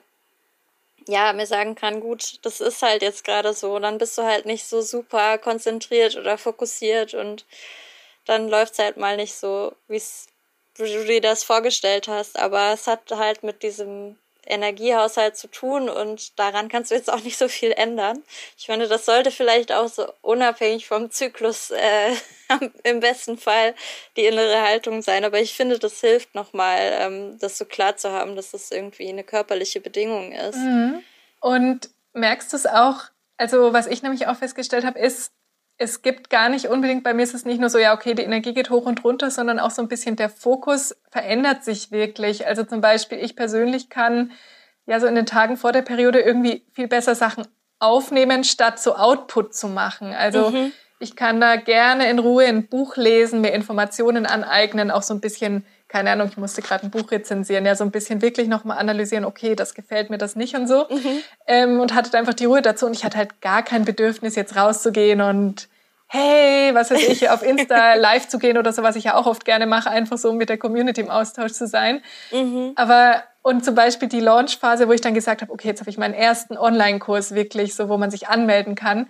[1.07, 3.79] ja, mir sagen kann, gut, das ist halt jetzt gerade so.
[3.79, 7.45] Dann bist du halt nicht so super konzentriert oder fokussiert und
[8.25, 10.01] dann läuft's halt mal nicht so, wie
[10.77, 12.37] du dir das vorgestellt hast.
[12.39, 14.17] Aber es hat halt mit diesem
[14.49, 18.23] Energiehaushalt zu tun und daran kannst du jetzt auch nicht so viel ändern.
[18.57, 22.15] Ich finde, das sollte vielleicht auch so unabhängig vom Zyklus äh,
[22.83, 23.75] im besten Fall
[24.15, 25.25] die innere Haltung sein.
[25.25, 29.09] Aber ich finde, das hilft nochmal, ähm, das so klar zu haben, dass das irgendwie
[29.09, 30.57] eine körperliche Bedingung ist.
[30.57, 31.03] Mhm.
[31.39, 33.03] Und merkst du es auch?
[33.37, 35.31] Also was ich nämlich auch festgestellt habe, ist,
[35.77, 38.23] es gibt gar nicht unbedingt, bei mir ist es nicht nur so, ja, okay, die
[38.23, 42.47] Energie geht hoch und runter, sondern auch so ein bisschen der Fokus verändert sich wirklich.
[42.47, 44.31] Also zum Beispiel, ich persönlich kann
[44.87, 47.47] ja so in den Tagen vor der Periode irgendwie viel besser Sachen
[47.79, 50.13] aufnehmen, statt so Output zu machen.
[50.13, 50.71] Also mhm.
[50.99, 55.21] ich kann da gerne in Ruhe ein Buch lesen, mir Informationen aneignen, auch so ein
[55.21, 58.77] bisschen, keine Ahnung, ich musste gerade ein Buch rezensieren, ja, so ein bisschen wirklich nochmal
[58.77, 60.85] analysieren, okay, das gefällt mir das nicht und so.
[60.89, 61.19] Mhm.
[61.47, 64.55] Ähm, und hatte einfach die Ruhe dazu und ich hatte halt gar kein Bedürfnis, jetzt
[64.55, 65.69] rauszugehen und
[66.07, 69.25] hey, was weiß ich, auf Insta live zu gehen oder so, was ich ja auch
[69.25, 72.01] oft gerne mache, einfach so mit der Community im Austausch zu sein.
[72.31, 72.73] Mhm.
[72.75, 75.97] Aber und zum Beispiel die Launchphase, wo ich dann gesagt habe, okay, jetzt habe ich
[75.97, 79.07] meinen ersten Online-Kurs wirklich, so wo man sich anmelden kann.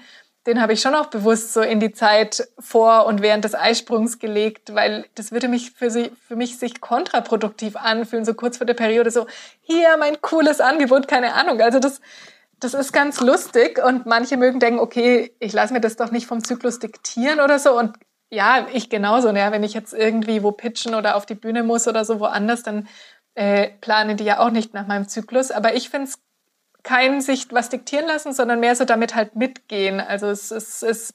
[0.48, 4.18] Den habe ich schon auch bewusst so in die Zeit vor und während des Eisprungs
[4.18, 8.66] gelegt, weil das würde mich für, sie, für mich sich kontraproduktiv anfühlen, so kurz vor
[8.66, 9.28] der Periode, so
[9.62, 11.60] hier mein cooles Angebot, keine Ahnung.
[11.60, 12.00] Also das,
[12.62, 16.28] das ist ganz lustig und manche mögen denken, okay, ich lasse mir das doch nicht
[16.28, 17.98] vom Zyklus diktieren oder so und
[18.30, 19.30] ja, ich genauso.
[19.30, 22.64] Ja, wenn ich jetzt irgendwie wo pitchen oder auf die Bühne muss oder so woanders,
[22.64, 22.88] dann
[23.36, 25.52] äh, plane die ja auch nicht nach meinem Zyklus.
[25.52, 26.20] Aber ich finde es
[26.84, 30.00] kein sich was diktieren lassen, sondern mehr so damit halt mitgehen.
[30.00, 31.14] Also es, es, es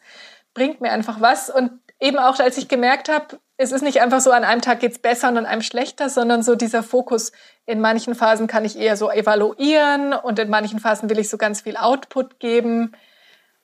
[0.55, 1.51] bringt mir einfach was.
[1.51, 4.81] Und eben auch, als ich gemerkt habe, es ist nicht einfach so, an einem Tag
[4.81, 7.33] geht's besser und an einem schlechter, sondern so dieser Fokus,
[7.64, 11.38] in manchen Phasen kann ich eher so evaluieren und in manchen Phasen will ich so
[11.38, 12.92] ganz viel Output geben.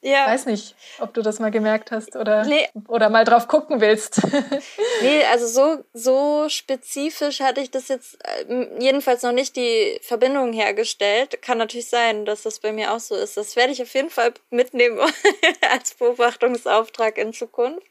[0.01, 0.29] Ja.
[0.29, 2.69] Weiß nicht, ob du das mal gemerkt hast oder, nee.
[2.87, 4.21] oder mal drauf gucken willst.
[5.03, 10.53] nee, also so, so spezifisch hatte ich das jetzt äh, jedenfalls noch nicht die Verbindung
[10.53, 11.43] hergestellt.
[11.43, 13.37] Kann natürlich sein, dass das bei mir auch so ist.
[13.37, 15.01] Das werde ich auf jeden Fall mitnehmen
[15.73, 17.87] als Beobachtungsauftrag in Zukunft.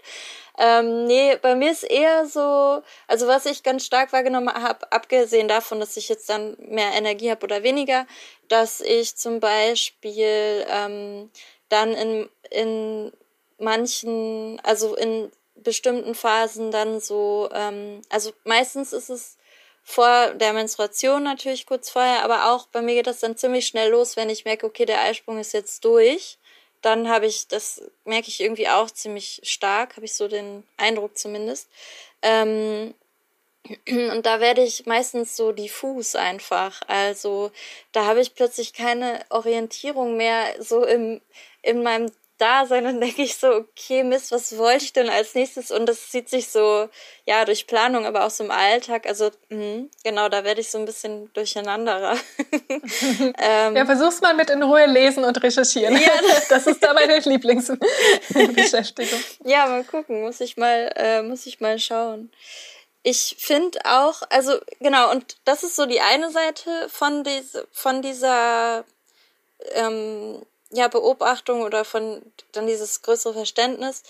[0.60, 5.48] Ähm, nee, bei mir ist eher so, also was ich ganz stark wahrgenommen habe, abgesehen
[5.48, 8.08] davon, dass ich jetzt dann mehr Energie habe oder weniger,
[8.48, 11.30] dass ich zum Beispiel ähm,
[11.70, 13.12] dann in, in
[13.58, 19.38] manchen, also in bestimmten Phasen dann so, ähm, also meistens ist es
[19.84, 23.92] vor der Menstruation natürlich kurz vorher, aber auch bei mir geht das dann ziemlich schnell
[23.92, 26.38] los, wenn ich merke, okay, der Eisprung ist jetzt durch.
[26.82, 31.18] Dann habe ich, das merke ich irgendwie auch ziemlich stark, habe ich so den Eindruck
[31.18, 31.70] zumindest.
[32.22, 32.94] Ähm,
[33.88, 36.82] und da werde ich meistens so diffus einfach.
[36.88, 37.52] Also
[37.92, 41.22] da habe ich plötzlich keine Orientierung mehr so im,
[41.68, 45.72] in meinem Dasein und denke ich so, okay, Mist, was wollte ich denn als nächstes?
[45.72, 46.88] Und das zieht sich so,
[47.26, 49.08] ja, durch Planung, aber auch so im Alltag.
[49.08, 52.16] Also, mh, genau, da werde ich so ein bisschen durcheinanderer.
[53.40, 55.98] ähm, ja, versuch's mal mit in Ruhe lesen und recherchieren.
[55.98, 56.12] Ja,
[56.50, 59.20] das ist da meine Lieblingsbeschäftigung.
[59.44, 62.32] ja, mal gucken, muss ich mal, äh, muss ich mal schauen.
[63.02, 68.02] Ich finde auch, also genau, und das ist so die eine Seite von, diese, von
[68.04, 68.84] dieser
[69.74, 74.04] ähm, ja, Beobachtung oder von dann dieses größere Verständnis.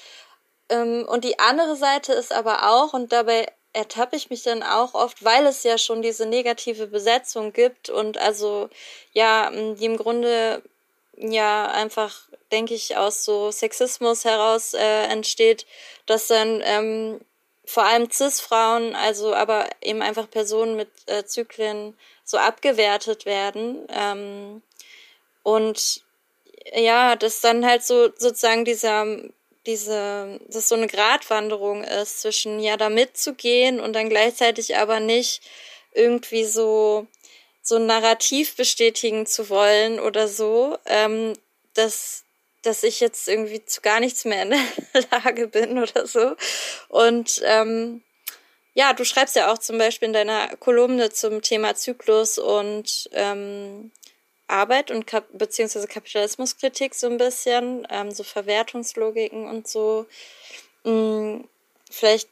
[0.70, 4.96] Ähm, und die andere Seite ist aber auch, und dabei ertappe ich mich dann auch
[4.96, 8.70] oft, weil es ja schon diese negative Besetzung gibt und also
[9.14, 10.64] ja, die im Grunde
[11.16, 15.66] ja einfach, denke ich, aus so Sexismus heraus äh, entsteht,
[16.08, 17.22] dass dann ähm,
[17.66, 23.88] vor allem Cis-Frauen, also aber eben einfach Personen mit äh, Zyklen so abgewertet werden.
[23.90, 24.62] Ähm,
[25.44, 26.02] und
[26.76, 29.06] ja, dass dann halt so sozusagen dieser,
[29.66, 35.42] diese, dass so eine Gratwanderung ist zwischen ja da mitzugehen und dann gleichzeitig aber nicht
[35.94, 37.08] irgendwie so
[37.62, 41.34] so ein Narrativ bestätigen zu wollen oder so, ähm,
[41.74, 42.24] dass
[42.64, 46.36] dass ich jetzt irgendwie zu gar nichts mehr in der Lage bin oder so.
[46.90, 48.02] Und ähm,
[48.74, 53.92] ja, du schreibst ja auch zum Beispiel in deiner Kolumne zum Thema Zyklus und ähm,
[54.48, 60.06] Arbeit und Kap beziehungsweise Kapitalismuskritik so ein bisschen, ähm, so Verwertungslogiken und so.
[60.84, 61.48] Hm,
[61.90, 62.30] vielleicht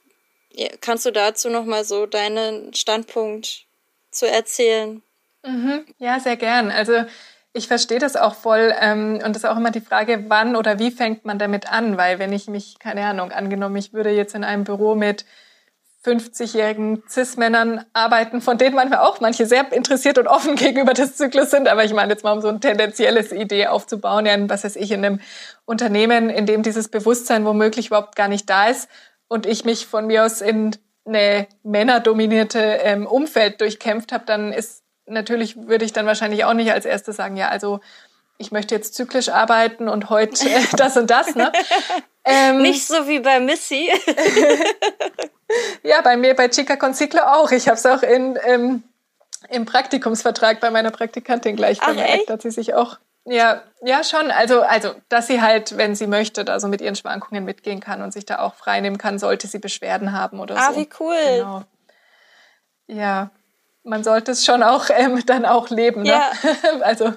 [0.51, 3.65] ja, kannst du dazu noch mal so deinen Standpunkt
[4.11, 5.01] zu erzählen.
[5.43, 5.85] Mhm.
[5.99, 6.71] Ja, sehr gern.
[6.71, 7.03] Also
[7.53, 10.79] ich verstehe das auch voll ähm, und das ist auch immer die Frage, wann oder
[10.79, 14.35] wie fängt man damit an, weil wenn ich mich, keine Ahnung, angenommen, ich würde jetzt
[14.35, 15.25] in einem Büro mit
[16.05, 21.51] 50-jährigen Cis-Männern arbeiten, von denen manchmal auch manche sehr interessiert und offen gegenüber des Zyklus
[21.51, 21.67] sind.
[21.67, 24.91] Aber ich meine jetzt mal, um so ein tendenzielles Idee aufzubauen, ja, was weiß ich,
[24.91, 25.19] in einem
[25.65, 28.89] Unternehmen, in dem dieses Bewusstsein womöglich überhaupt gar nicht da ist
[29.27, 34.83] und ich mich von mir aus in eine männerdominierte ähm, Umfeld durchkämpft habe, dann ist
[35.05, 37.79] natürlich, würde ich dann wahrscheinlich auch nicht als erstes sagen, ja, also
[38.37, 41.35] ich möchte jetzt zyklisch arbeiten und heute äh, das und das.
[41.35, 41.51] Ne?
[42.27, 43.87] Ähm, Nicht so wie bei Missy.
[45.95, 47.51] Ja, bei mir bei Chica Conciclo auch.
[47.51, 48.83] Ich habe es auch in, ähm,
[49.49, 52.29] im Praktikumsvertrag bei meiner Praktikantin gleich Ach, bemerkt, echt?
[52.29, 54.29] dass sie sich auch ja, ja schon.
[54.29, 58.03] Also, also, dass sie halt, wenn sie möchte, da so mit ihren Schwankungen mitgehen kann
[58.03, 60.73] und sich da auch freinehmen kann, sollte sie Beschwerden haben oder ah, so.
[60.73, 61.37] Ah, wie cool.
[61.37, 61.63] Genau.
[62.87, 63.31] Ja,
[63.83, 66.03] man sollte es schon auch ähm, dann auch leben.
[66.03, 66.09] Ne?
[66.09, 66.31] Ja.
[66.81, 67.13] also,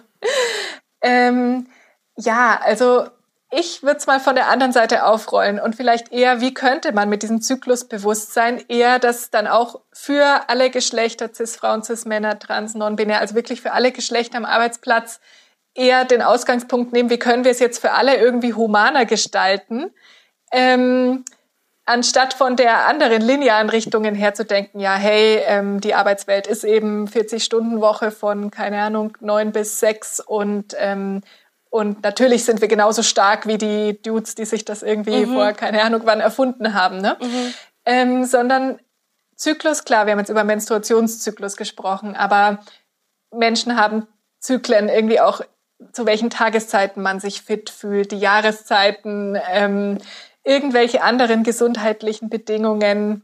[1.02, 1.68] ähm,
[2.16, 3.06] ja, also
[3.50, 7.08] ich würde es mal von der anderen Seite aufrollen und vielleicht eher, wie könnte man
[7.08, 13.34] mit diesem Zyklusbewusstsein eher das dann auch für alle Geschlechter, Cis-Frauen, Cis-Männer, Trans, Non-Binär, also
[13.34, 15.20] wirklich für alle Geschlechter am Arbeitsplatz
[15.74, 19.94] eher den Ausgangspunkt nehmen, wie können wir es jetzt für alle irgendwie humaner gestalten,
[20.52, 21.24] ähm,
[21.86, 26.64] anstatt von der anderen linearen Richtungen her zu denken, ja, hey, ähm, die Arbeitswelt ist
[26.64, 31.22] eben 40-Stunden-Woche von, keine Ahnung, neun bis sechs und ähm,
[31.70, 35.34] und natürlich sind wir genauso stark wie die Dudes, die sich das irgendwie mhm.
[35.34, 37.16] vor keine Ahnung wann erfunden haben, ne?
[37.20, 37.54] Mhm.
[37.84, 38.78] Ähm, sondern
[39.36, 42.58] Zyklus, klar, wir haben jetzt über Menstruationszyklus gesprochen, aber
[43.32, 44.06] Menschen haben
[44.40, 45.42] Zyklen irgendwie auch,
[45.92, 49.98] zu welchen Tageszeiten man sich fit fühlt, die Jahreszeiten, ähm,
[50.42, 53.22] irgendwelche anderen gesundheitlichen Bedingungen.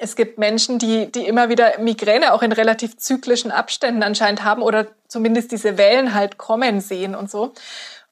[0.00, 4.62] Es gibt Menschen, die, die immer wieder Migräne auch in relativ zyklischen Abständen anscheinend haben
[4.62, 7.52] oder zumindest diese Wellen halt kommen sehen und so.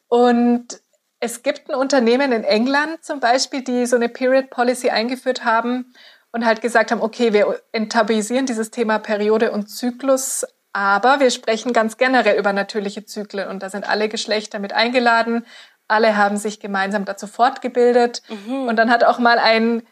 [0.09, 0.81] Und
[1.21, 5.95] es gibt ein Unternehmen in England zum Beispiel, die so eine Period Policy eingeführt haben.
[6.33, 10.45] und halt gesagt haben, okay, wir enttabuisieren dieses Thema Periode und Zyklus,
[10.75, 15.47] aber wir sprechen ganz generell über natürliche Zyklen und da sind alle Geschlechter mit eingeladen.
[15.89, 18.21] Alle haben sich gemeinsam dazu fortgebildet.
[18.29, 18.69] Mhm.
[18.69, 19.83] Und dann hat auch mal ein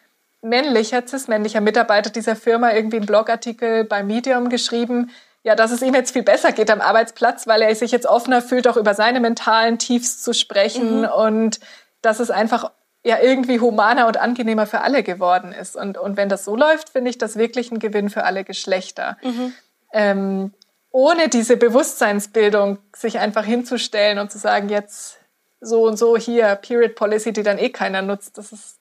[0.45, 5.11] männlicher, cis-männlicher Mitarbeiter dieser Firma irgendwie einen Blogartikel bei Medium geschrieben,
[5.43, 8.41] ja, dass es ihm jetzt viel besser geht am Arbeitsplatz, weil er sich jetzt offener
[8.41, 11.09] fühlt, auch über seine mentalen Tiefs zu sprechen mhm.
[11.09, 11.61] und
[12.01, 12.71] dass es einfach
[13.05, 15.77] ja irgendwie humaner und angenehmer für alle geworden ist.
[15.77, 19.19] Und, und wenn das so läuft, finde ich das wirklich ein Gewinn für alle Geschlechter.
[19.23, 19.53] Mhm.
[19.93, 20.55] Ähm,
[20.91, 25.19] ohne diese Bewusstseinsbildung sich einfach hinzustellen und zu sagen, jetzt
[25.61, 28.79] so und so hier, Period Policy, die dann eh keiner nutzt, das ist,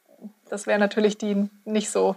[0.54, 2.16] das wäre natürlich die nicht so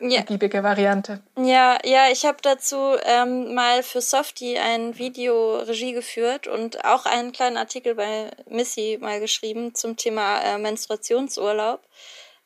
[0.00, 0.18] ja.
[0.18, 1.22] ergiebige Variante.
[1.36, 7.06] Ja, ja, ich habe dazu ähm, mal für Softie ein Video Regie geführt und auch
[7.06, 11.80] einen kleinen Artikel bei Missy mal geschrieben zum Thema äh, Menstruationsurlaub,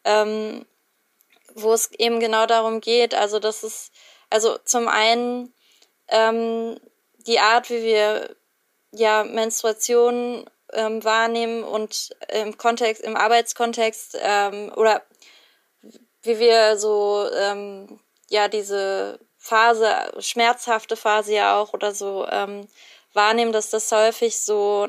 [0.05, 0.67] ähm,
[1.55, 3.91] wo es eben genau darum geht, also dass es,
[4.29, 5.55] also zum einen
[6.09, 6.79] ähm,
[7.27, 8.37] die Art, wie wir
[8.91, 15.03] ja Menstruation ähm, wahrnehmen und im Kontext, im Arbeitskontext ähm, oder
[16.23, 22.69] wie wir so ähm, ja diese Phase, schmerzhafte Phase ja auch oder so ähm,
[23.13, 24.87] wahrnehmen, dass das häufig so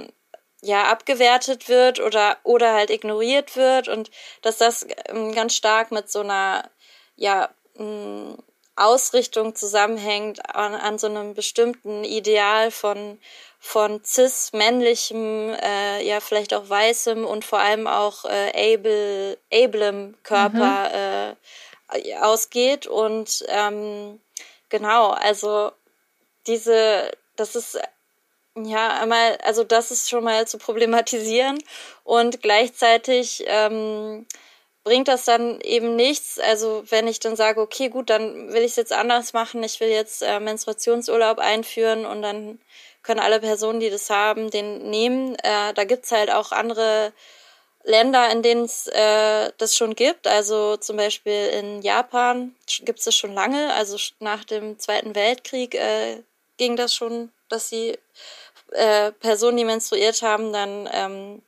[0.62, 6.10] ja abgewertet wird oder oder halt ignoriert wird und dass das ähm, ganz stark mit
[6.10, 6.70] so einer
[7.16, 8.38] ja mh,
[8.76, 13.20] Ausrichtung zusammenhängt an, an so einem bestimmten Ideal von
[13.66, 20.16] von cis männlichem, äh, ja vielleicht auch weißem und vor allem auch äh, able, ablem
[20.24, 21.36] Körper
[21.94, 22.02] mhm.
[22.02, 24.20] äh, ausgeht und ähm,
[24.68, 25.72] genau, also
[26.46, 27.80] diese, das ist
[28.56, 31.58] ja einmal, also das ist schon mal zu problematisieren
[32.04, 34.26] und gleichzeitig ähm,
[34.84, 36.40] bringt das dann eben nichts.
[36.40, 39.80] Also wenn ich dann sage, okay, gut, dann will ich es jetzt anders machen, ich
[39.80, 42.60] will jetzt äh, Menstruationsurlaub einführen und dann
[43.02, 45.36] können alle Personen, die das haben, den nehmen.
[45.36, 47.14] Äh, da gibt's halt auch andere
[47.84, 50.28] Länder, in denen es äh, das schon gibt.
[50.28, 53.74] Also zum Beispiel in Japan gibt's das schon lange.
[53.74, 56.24] Also nach dem Zweiten Weltkrieg äh,
[56.58, 57.98] ging das schon, dass die
[58.72, 61.42] äh, Personen, die menstruiert haben, dann ähm,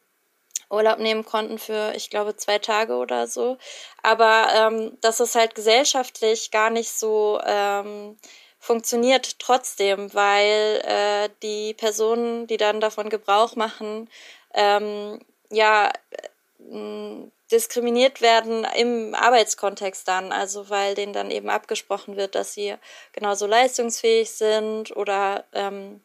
[0.76, 3.58] Urlaub nehmen konnten für, ich glaube, zwei Tage oder so.
[4.04, 8.18] Aber ähm, das ist halt gesellschaftlich gar nicht so ähm,
[8.60, 14.10] funktioniert trotzdem, weil äh, die Personen, die dann davon Gebrauch machen,
[14.54, 15.20] ähm,
[15.52, 22.54] ja äh, diskriminiert werden im Arbeitskontext dann, also weil denen dann eben abgesprochen wird, dass
[22.54, 22.76] sie
[23.14, 26.02] genauso leistungsfähig sind oder ähm,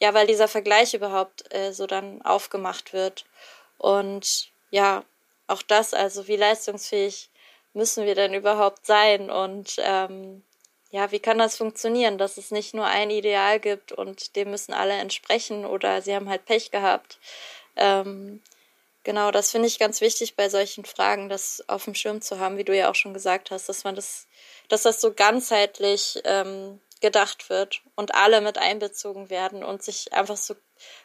[0.00, 3.24] ja, weil dieser Vergleich überhaupt äh, so dann aufgemacht wird.
[3.78, 5.04] Und ja,
[5.46, 7.30] auch das, also wie leistungsfähig
[7.72, 10.42] müssen wir denn überhaupt sein und ähm,
[10.90, 14.72] ja, wie kann das funktionieren, dass es nicht nur ein Ideal gibt und dem müssen
[14.72, 17.18] alle entsprechen oder sie haben halt Pech gehabt.
[17.76, 18.42] Ähm,
[19.04, 22.56] genau, das finde ich ganz wichtig bei solchen Fragen, das auf dem Schirm zu haben,
[22.56, 24.26] wie du ja auch schon gesagt hast, dass man das,
[24.68, 30.36] dass das so ganzheitlich ähm, gedacht wird und alle mit einbezogen werden und sich einfach
[30.36, 30.56] so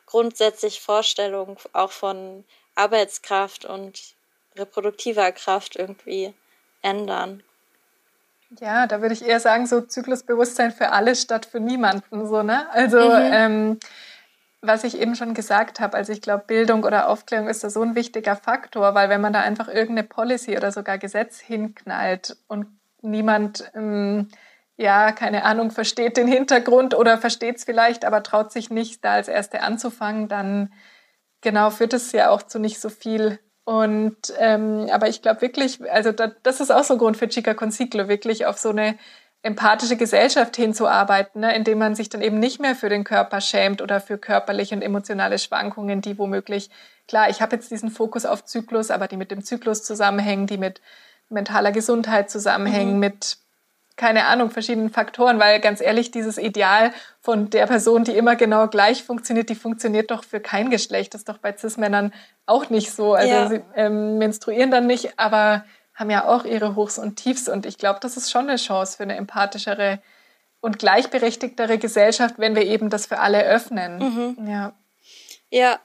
[0.06, 4.16] grundsätzlich Vorstellungen auch von Arbeitskraft und
[4.56, 6.34] reproduktiver Kraft irgendwie
[6.82, 7.44] ändern.
[8.60, 12.28] Ja, da würde ich eher sagen, so Zyklusbewusstsein für alle statt für niemanden.
[12.28, 12.70] So, ne?
[12.72, 13.32] Also mhm.
[13.32, 13.80] ähm,
[14.62, 17.82] was ich eben schon gesagt habe, also ich glaube, Bildung oder Aufklärung ist da so
[17.82, 22.68] ein wichtiger Faktor, weil wenn man da einfach irgendeine Policy oder sogar Gesetz hinknallt und
[23.02, 24.30] niemand, ähm,
[24.78, 29.14] ja, keine Ahnung, versteht den Hintergrund oder versteht es vielleicht, aber traut sich nicht, da
[29.14, 30.72] als Erste anzufangen, dann
[31.44, 35.80] genau führt es ja auch zu nicht so viel und ähm, aber ich glaube wirklich,
[35.92, 38.98] also da, das ist auch so ein Grund für Chica Conciclo, wirklich auf so eine
[39.42, 43.82] empathische Gesellschaft hinzuarbeiten, ne, indem man sich dann eben nicht mehr für den Körper schämt
[43.82, 46.70] oder für körperliche und emotionale Schwankungen, die womöglich,
[47.08, 50.58] klar, ich habe jetzt diesen Fokus auf Zyklus, aber die mit dem Zyklus zusammenhängen, die
[50.58, 50.82] mit
[51.30, 53.00] mentaler Gesundheit zusammenhängen, mhm.
[53.00, 53.38] mit
[53.96, 58.68] keine Ahnung, verschiedenen Faktoren, weil ganz ehrlich, dieses Ideal von der Person, die immer genau
[58.68, 61.14] gleich funktioniert, die funktioniert doch für kein Geschlecht.
[61.14, 62.14] Das ist doch bei Cis-Männern
[62.46, 63.14] auch nicht so.
[63.14, 63.48] Also ja.
[63.48, 67.48] sie ähm, menstruieren dann nicht, aber haben ja auch ihre Hochs und Tiefs.
[67.48, 70.00] Und ich glaube, das ist schon eine Chance für eine empathischere
[70.60, 74.00] und gleichberechtigtere Gesellschaft, wenn wir eben das für alle öffnen.
[74.00, 74.48] Mhm.
[74.48, 74.74] Ja.
[75.52, 75.80] Ja.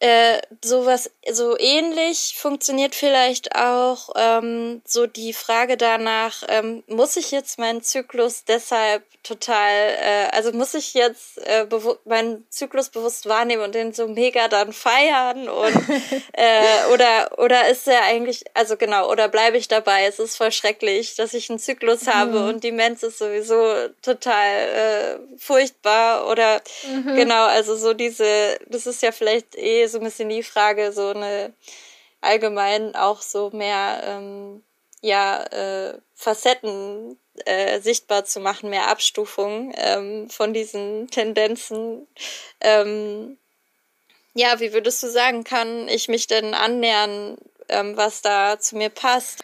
[0.00, 7.30] Äh, sowas so ähnlich funktioniert vielleicht auch ähm, so die Frage danach, ähm, muss ich
[7.30, 11.66] jetzt meinen Zyklus deshalb total, äh, also muss ich jetzt äh,
[12.06, 15.74] meinen Zyklus bewusst wahrnehmen und den so mega dann feiern und
[16.32, 20.06] äh, oder oder ist er eigentlich, also genau, oder bleibe ich dabei?
[20.06, 22.14] Es ist voll schrecklich, dass ich einen Zyklus mhm.
[22.14, 27.14] habe und die Mens ist sowieso total äh, furchtbar oder mhm.
[27.16, 31.08] genau, also so diese, das ist ja vielleicht eh so ein bisschen die Frage, so
[31.08, 31.52] eine
[32.20, 34.62] allgemein auch so mehr ähm,
[35.00, 42.06] ja äh, Facetten äh, sichtbar zu machen, mehr Abstufung ähm, von diesen Tendenzen.
[42.60, 43.38] Ähm,
[44.34, 47.36] ja, wie würdest du sagen, kann ich mich denn annähern,
[47.68, 49.42] ähm, was da zu mir passt?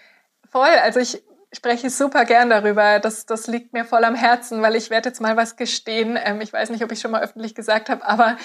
[0.51, 1.22] Voll, also ich
[1.53, 3.01] spreche super gern darüber.
[3.01, 6.18] Das, das liegt mir voll am Herzen, weil ich werde jetzt mal was gestehen.
[6.22, 8.36] Ähm, ich weiß nicht, ob ich schon mal öffentlich gesagt habe, aber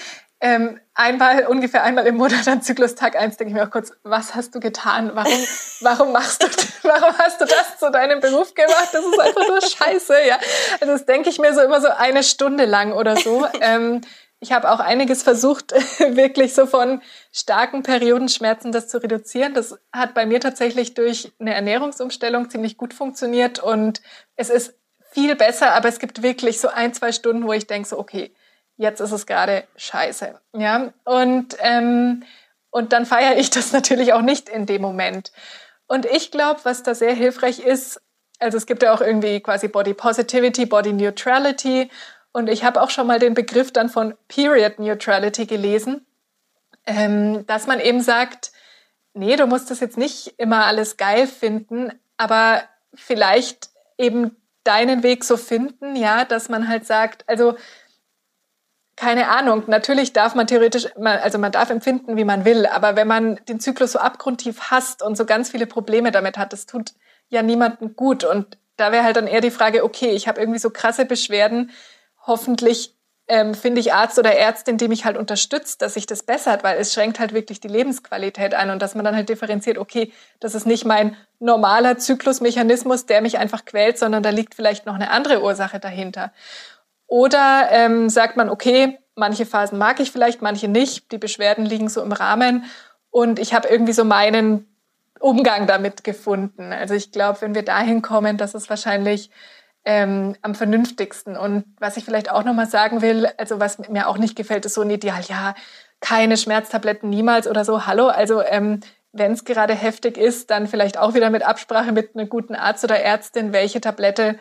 [0.44, 4.34] ähm, einmal, ungefähr einmal im Monat an Zyklustag eins denke ich mir auch kurz, was
[4.34, 5.12] hast du getan?
[5.14, 5.32] Warum,
[5.80, 6.48] warum machst du,
[6.82, 8.88] warum hast du das zu deinem Beruf gemacht?
[8.90, 10.38] Das ist einfach nur scheiße, ja.
[10.80, 13.46] Also das denke ich mir so immer so eine Stunde lang oder so.
[13.60, 14.00] Ähm,
[14.40, 15.70] ich habe auch einiges versucht,
[16.00, 19.54] wirklich so von starken Periodenschmerzen das zu reduzieren.
[19.54, 24.02] Das hat bei mir tatsächlich durch eine Ernährungsumstellung ziemlich gut funktioniert und
[24.34, 24.74] es ist
[25.12, 28.34] viel besser, aber es gibt wirklich so ein, zwei Stunden, wo ich denke so, okay,
[28.82, 30.38] jetzt ist es gerade scheiße.
[30.54, 32.24] Ja, und, ähm,
[32.70, 35.32] und dann feiere ich das natürlich auch nicht in dem Moment.
[35.86, 38.00] Und ich glaube, was da sehr hilfreich ist,
[38.38, 41.90] also es gibt ja auch irgendwie quasi Body Positivity, Body Neutrality.
[42.32, 46.04] Und ich habe auch schon mal den Begriff dann von Period Neutrality gelesen,
[46.86, 48.52] ähm, dass man eben sagt,
[49.14, 52.62] nee, du musst das jetzt nicht immer alles geil finden, aber
[52.94, 53.68] vielleicht
[53.98, 57.56] eben deinen Weg so finden, ja, dass man halt sagt, also
[58.96, 63.08] keine Ahnung, natürlich darf man theoretisch, also man darf empfinden, wie man will, aber wenn
[63.08, 66.92] man den Zyklus so abgrundtief hasst und so ganz viele Probleme damit hat, das tut
[67.28, 68.24] ja niemandem gut.
[68.24, 71.70] Und da wäre halt dann eher die Frage, okay, ich habe irgendwie so krasse Beschwerden,
[72.26, 72.94] hoffentlich
[73.28, 76.78] ähm, finde ich Arzt oder Ärztin, die mich halt unterstützt, dass sich das bessert, weil
[76.78, 80.54] es schränkt halt wirklich die Lebensqualität ein und dass man dann halt differenziert, okay, das
[80.54, 85.10] ist nicht mein normaler Zyklusmechanismus, der mich einfach quält, sondern da liegt vielleicht noch eine
[85.10, 86.32] andere Ursache dahinter.
[87.12, 91.12] Oder ähm, sagt man, okay, manche Phasen mag ich vielleicht, manche nicht.
[91.12, 92.64] Die Beschwerden liegen so im Rahmen.
[93.10, 94.66] Und ich habe irgendwie so meinen
[95.20, 96.72] Umgang damit gefunden.
[96.72, 99.28] Also ich glaube, wenn wir dahin kommen, das ist wahrscheinlich
[99.84, 101.36] ähm, am vernünftigsten.
[101.36, 104.72] Und was ich vielleicht auch nochmal sagen will, also was mir auch nicht gefällt, ist
[104.72, 105.54] so ein Ideal, ja,
[106.00, 107.84] keine Schmerztabletten niemals oder so.
[107.84, 108.80] Hallo, also ähm,
[109.12, 112.84] wenn es gerade heftig ist, dann vielleicht auch wieder mit Absprache mit einem guten Arzt
[112.84, 114.38] oder Ärztin, welche Tablette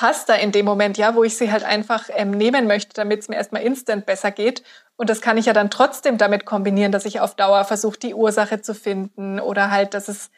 [0.00, 3.20] passt da in dem Moment, ja, wo ich sie halt einfach ähm, nehmen möchte, damit
[3.20, 4.62] es mir erstmal instant besser geht.
[4.96, 8.14] Und das kann ich ja dann trotzdem damit kombinieren, dass ich auf Dauer versuche, die
[8.14, 10.30] Ursache zu finden oder halt, dass es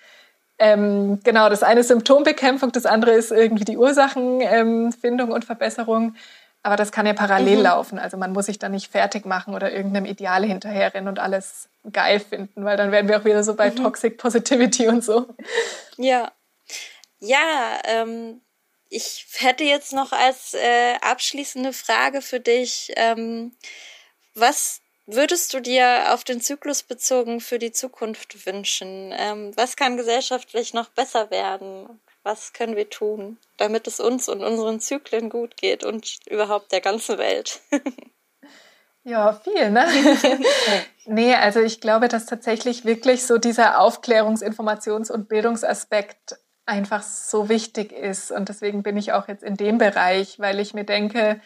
[0.58, 6.16] ähm, genau das eine Symptombekämpfung, das andere ist irgendwie die Ursachenfindung ähm, und Verbesserung.
[6.64, 7.62] Aber das kann ja parallel mhm.
[7.62, 7.98] laufen.
[8.00, 12.18] Also man muss sich da nicht fertig machen oder irgendeinem Ideal hinterherrennen und alles geil
[12.18, 13.76] finden, weil dann werden wir auch wieder so bei mhm.
[13.76, 15.28] Toxic Positivity und so.
[15.98, 16.32] Ja.
[17.20, 18.40] Ja, ähm,
[18.92, 23.52] ich hätte jetzt noch als äh, abschließende Frage für dich, ähm,
[24.34, 29.12] was würdest du dir auf den Zyklus bezogen für die Zukunft wünschen?
[29.16, 32.00] Ähm, was kann gesellschaftlich noch besser werden?
[32.22, 36.80] Was können wir tun, damit es uns und unseren Zyklen gut geht und überhaupt der
[36.80, 37.60] ganzen Welt?
[39.04, 39.84] Ja, viel, ne?
[41.06, 46.36] nee, also ich glaube, dass tatsächlich wirklich so dieser Aufklärungs-, Informations- und Bildungsaspekt
[46.66, 48.30] einfach so wichtig ist.
[48.30, 51.40] Und deswegen bin ich auch jetzt in dem Bereich, weil ich mir denke,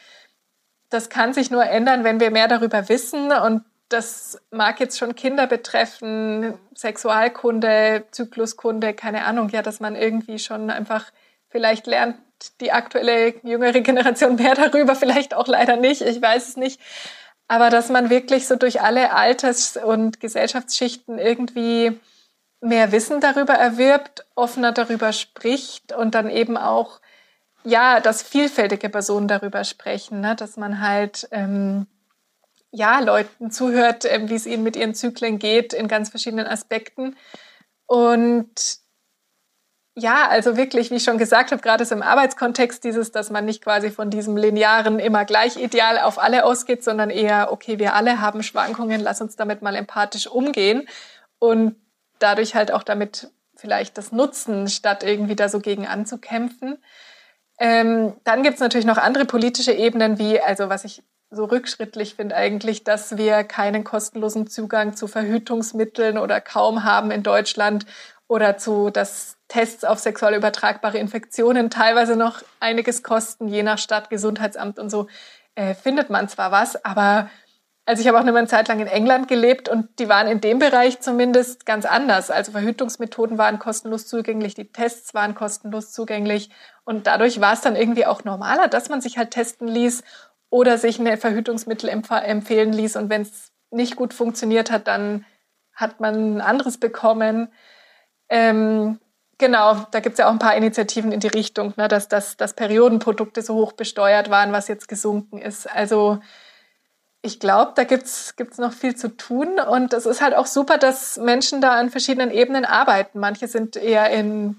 [0.91, 3.33] das kann sich nur ändern, wenn wir mehr darüber wissen.
[3.33, 10.39] Und das mag jetzt schon Kinder betreffen, Sexualkunde, Zykluskunde, keine Ahnung, ja, dass man irgendwie
[10.39, 11.11] schon einfach
[11.49, 12.17] vielleicht lernt,
[12.61, 16.81] die aktuelle jüngere Generation mehr darüber, vielleicht auch leider nicht, ich weiß es nicht.
[17.49, 21.99] Aber dass man wirklich so durch alle Alters- und Gesellschaftsschichten irgendwie
[22.61, 27.01] mehr Wissen darüber erwirbt, offener darüber spricht und dann eben auch,
[27.65, 30.37] ja, dass vielfältige Personen darüber sprechen, ne?
[30.37, 31.87] dass man halt, ähm,
[32.71, 37.17] ja, Leuten zuhört, ähm, wie es ihnen mit ihren Zyklen geht in ganz verschiedenen Aspekten.
[37.87, 38.81] Und
[39.99, 43.47] ja, also wirklich, wie ich schon gesagt habe, gerade so im Arbeitskontext dieses, dass man
[43.47, 47.95] nicht quasi von diesem linearen immer gleich ideal auf alle ausgeht, sondern eher, okay, wir
[47.95, 50.87] alle haben Schwankungen, lass uns damit mal empathisch umgehen.
[51.39, 51.77] Und
[52.19, 56.79] dadurch halt auch damit vielleicht das nutzen, statt irgendwie da so gegen anzukämpfen.
[57.59, 62.37] Ähm, dann gibt's natürlich noch andere politische Ebenen, wie, also was ich so rückschrittlich finde
[62.37, 67.87] eigentlich, dass wir keinen kostenlosen Zugang zu Verhütungsmitteln oder kaum haben in Deutschland
[68.29, 74.11] oder zu, dass Tests auf sexuell übertragbare Infektionen teilweise noch einiges kosten, je nach Stadt,
[74.11, 75.07] Gesundheitsamt und so,
[75.55, 77.31] äh, findet man zwar was, aber
[77.87, 80.27] also ich habe auch noch mal eine Zeit lang in England gelebt und die waren
[80.27, 82.33] in dem Bereich zumindest ganz anders.
[82.33, 86.51] Also Verhütungsmethoden waren kostenlos zugänglich, die Tests waren kostenlos zugänglich
[86.85, 90.03] und dadurch war es dann irgendwie auch normaler, dass man sich halt testen ließ
[90.51, 95.25] oder sich ein Verhütungsmittel empfehlen ließ und wenn es nicht gut funktioniert hat, dann
[95.73, 97.53] hat man ein anderes bekommen.
[98.29, 98.99] Ähm,
[99.39, 102.37] genau, da gibt es ja auch ein paar Initiativen in die Richtung, ne, dass, dass,
[102.37, 105.71] dass Periodenprodukte so hoch besteuert waren, was jetzt gesunken ist.
[105.71, 106.19] Also
[107.27, 109.59] ich glaube, da gibt's gibt's noch viel zu tun.
[109.59, 113.19] Und es ist halt auch super, dass Menschen da an verschiedenen Ebenen arbeiten.
[113.19, 114.57] Manche sind eher in,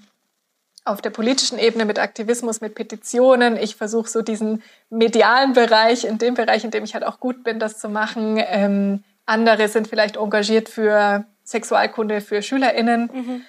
[0.84, 3.56] auf der politischen Ebene mit Aktivismus, mit Petitionen.
[3.56, 7.42] Ich versuche so diesen medialen Bereich, in dem Bereich, in dem ich halt auch gut
[7.42, 8.36] bin, das zu machen.
[8.38, 13.10] Ähm, andere sind vielleicht engagiert für Sexualkunde für SchülerInnen.
[13.12, 13.44] Mhm.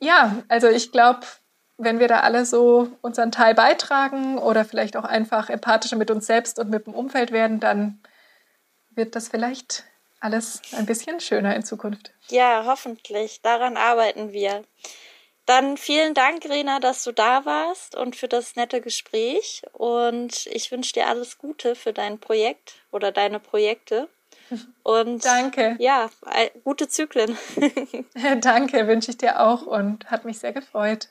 [0.00, 1.20] Ja, also ich glaube,
[1.78, 6.26] wenn wir da alle so unseren Teil beitragen oder vielleicht auch einfach empathischer mit uns
[6.26, 8.00] selbst und mit dem Umfeld werden, dann
[8.94, 9.84] wird das vielleicht
[10.20, 12.12] alles ein bisschen schöner in Zukunft.
[12.28, 13.42] Ja, hoffentlich.
[13.42, 14.64] Daran arbeiten wir.
[15.46, 19.62] Dann vielen Dank, Rena, dass du da warst und für das nette Gespräch.
[19.72, 24.08] Und ich wünsche dir alles Gute für dein Projekt oder deine Projekte.
[24.82, 25.76] Und Danke.
[25.78, 26.10] Ja,
[26.64, 27.38] gute Zyklen.
[28.40, 31.08] Danke, wünsche ich dir auch und hat mich sehr gefreut.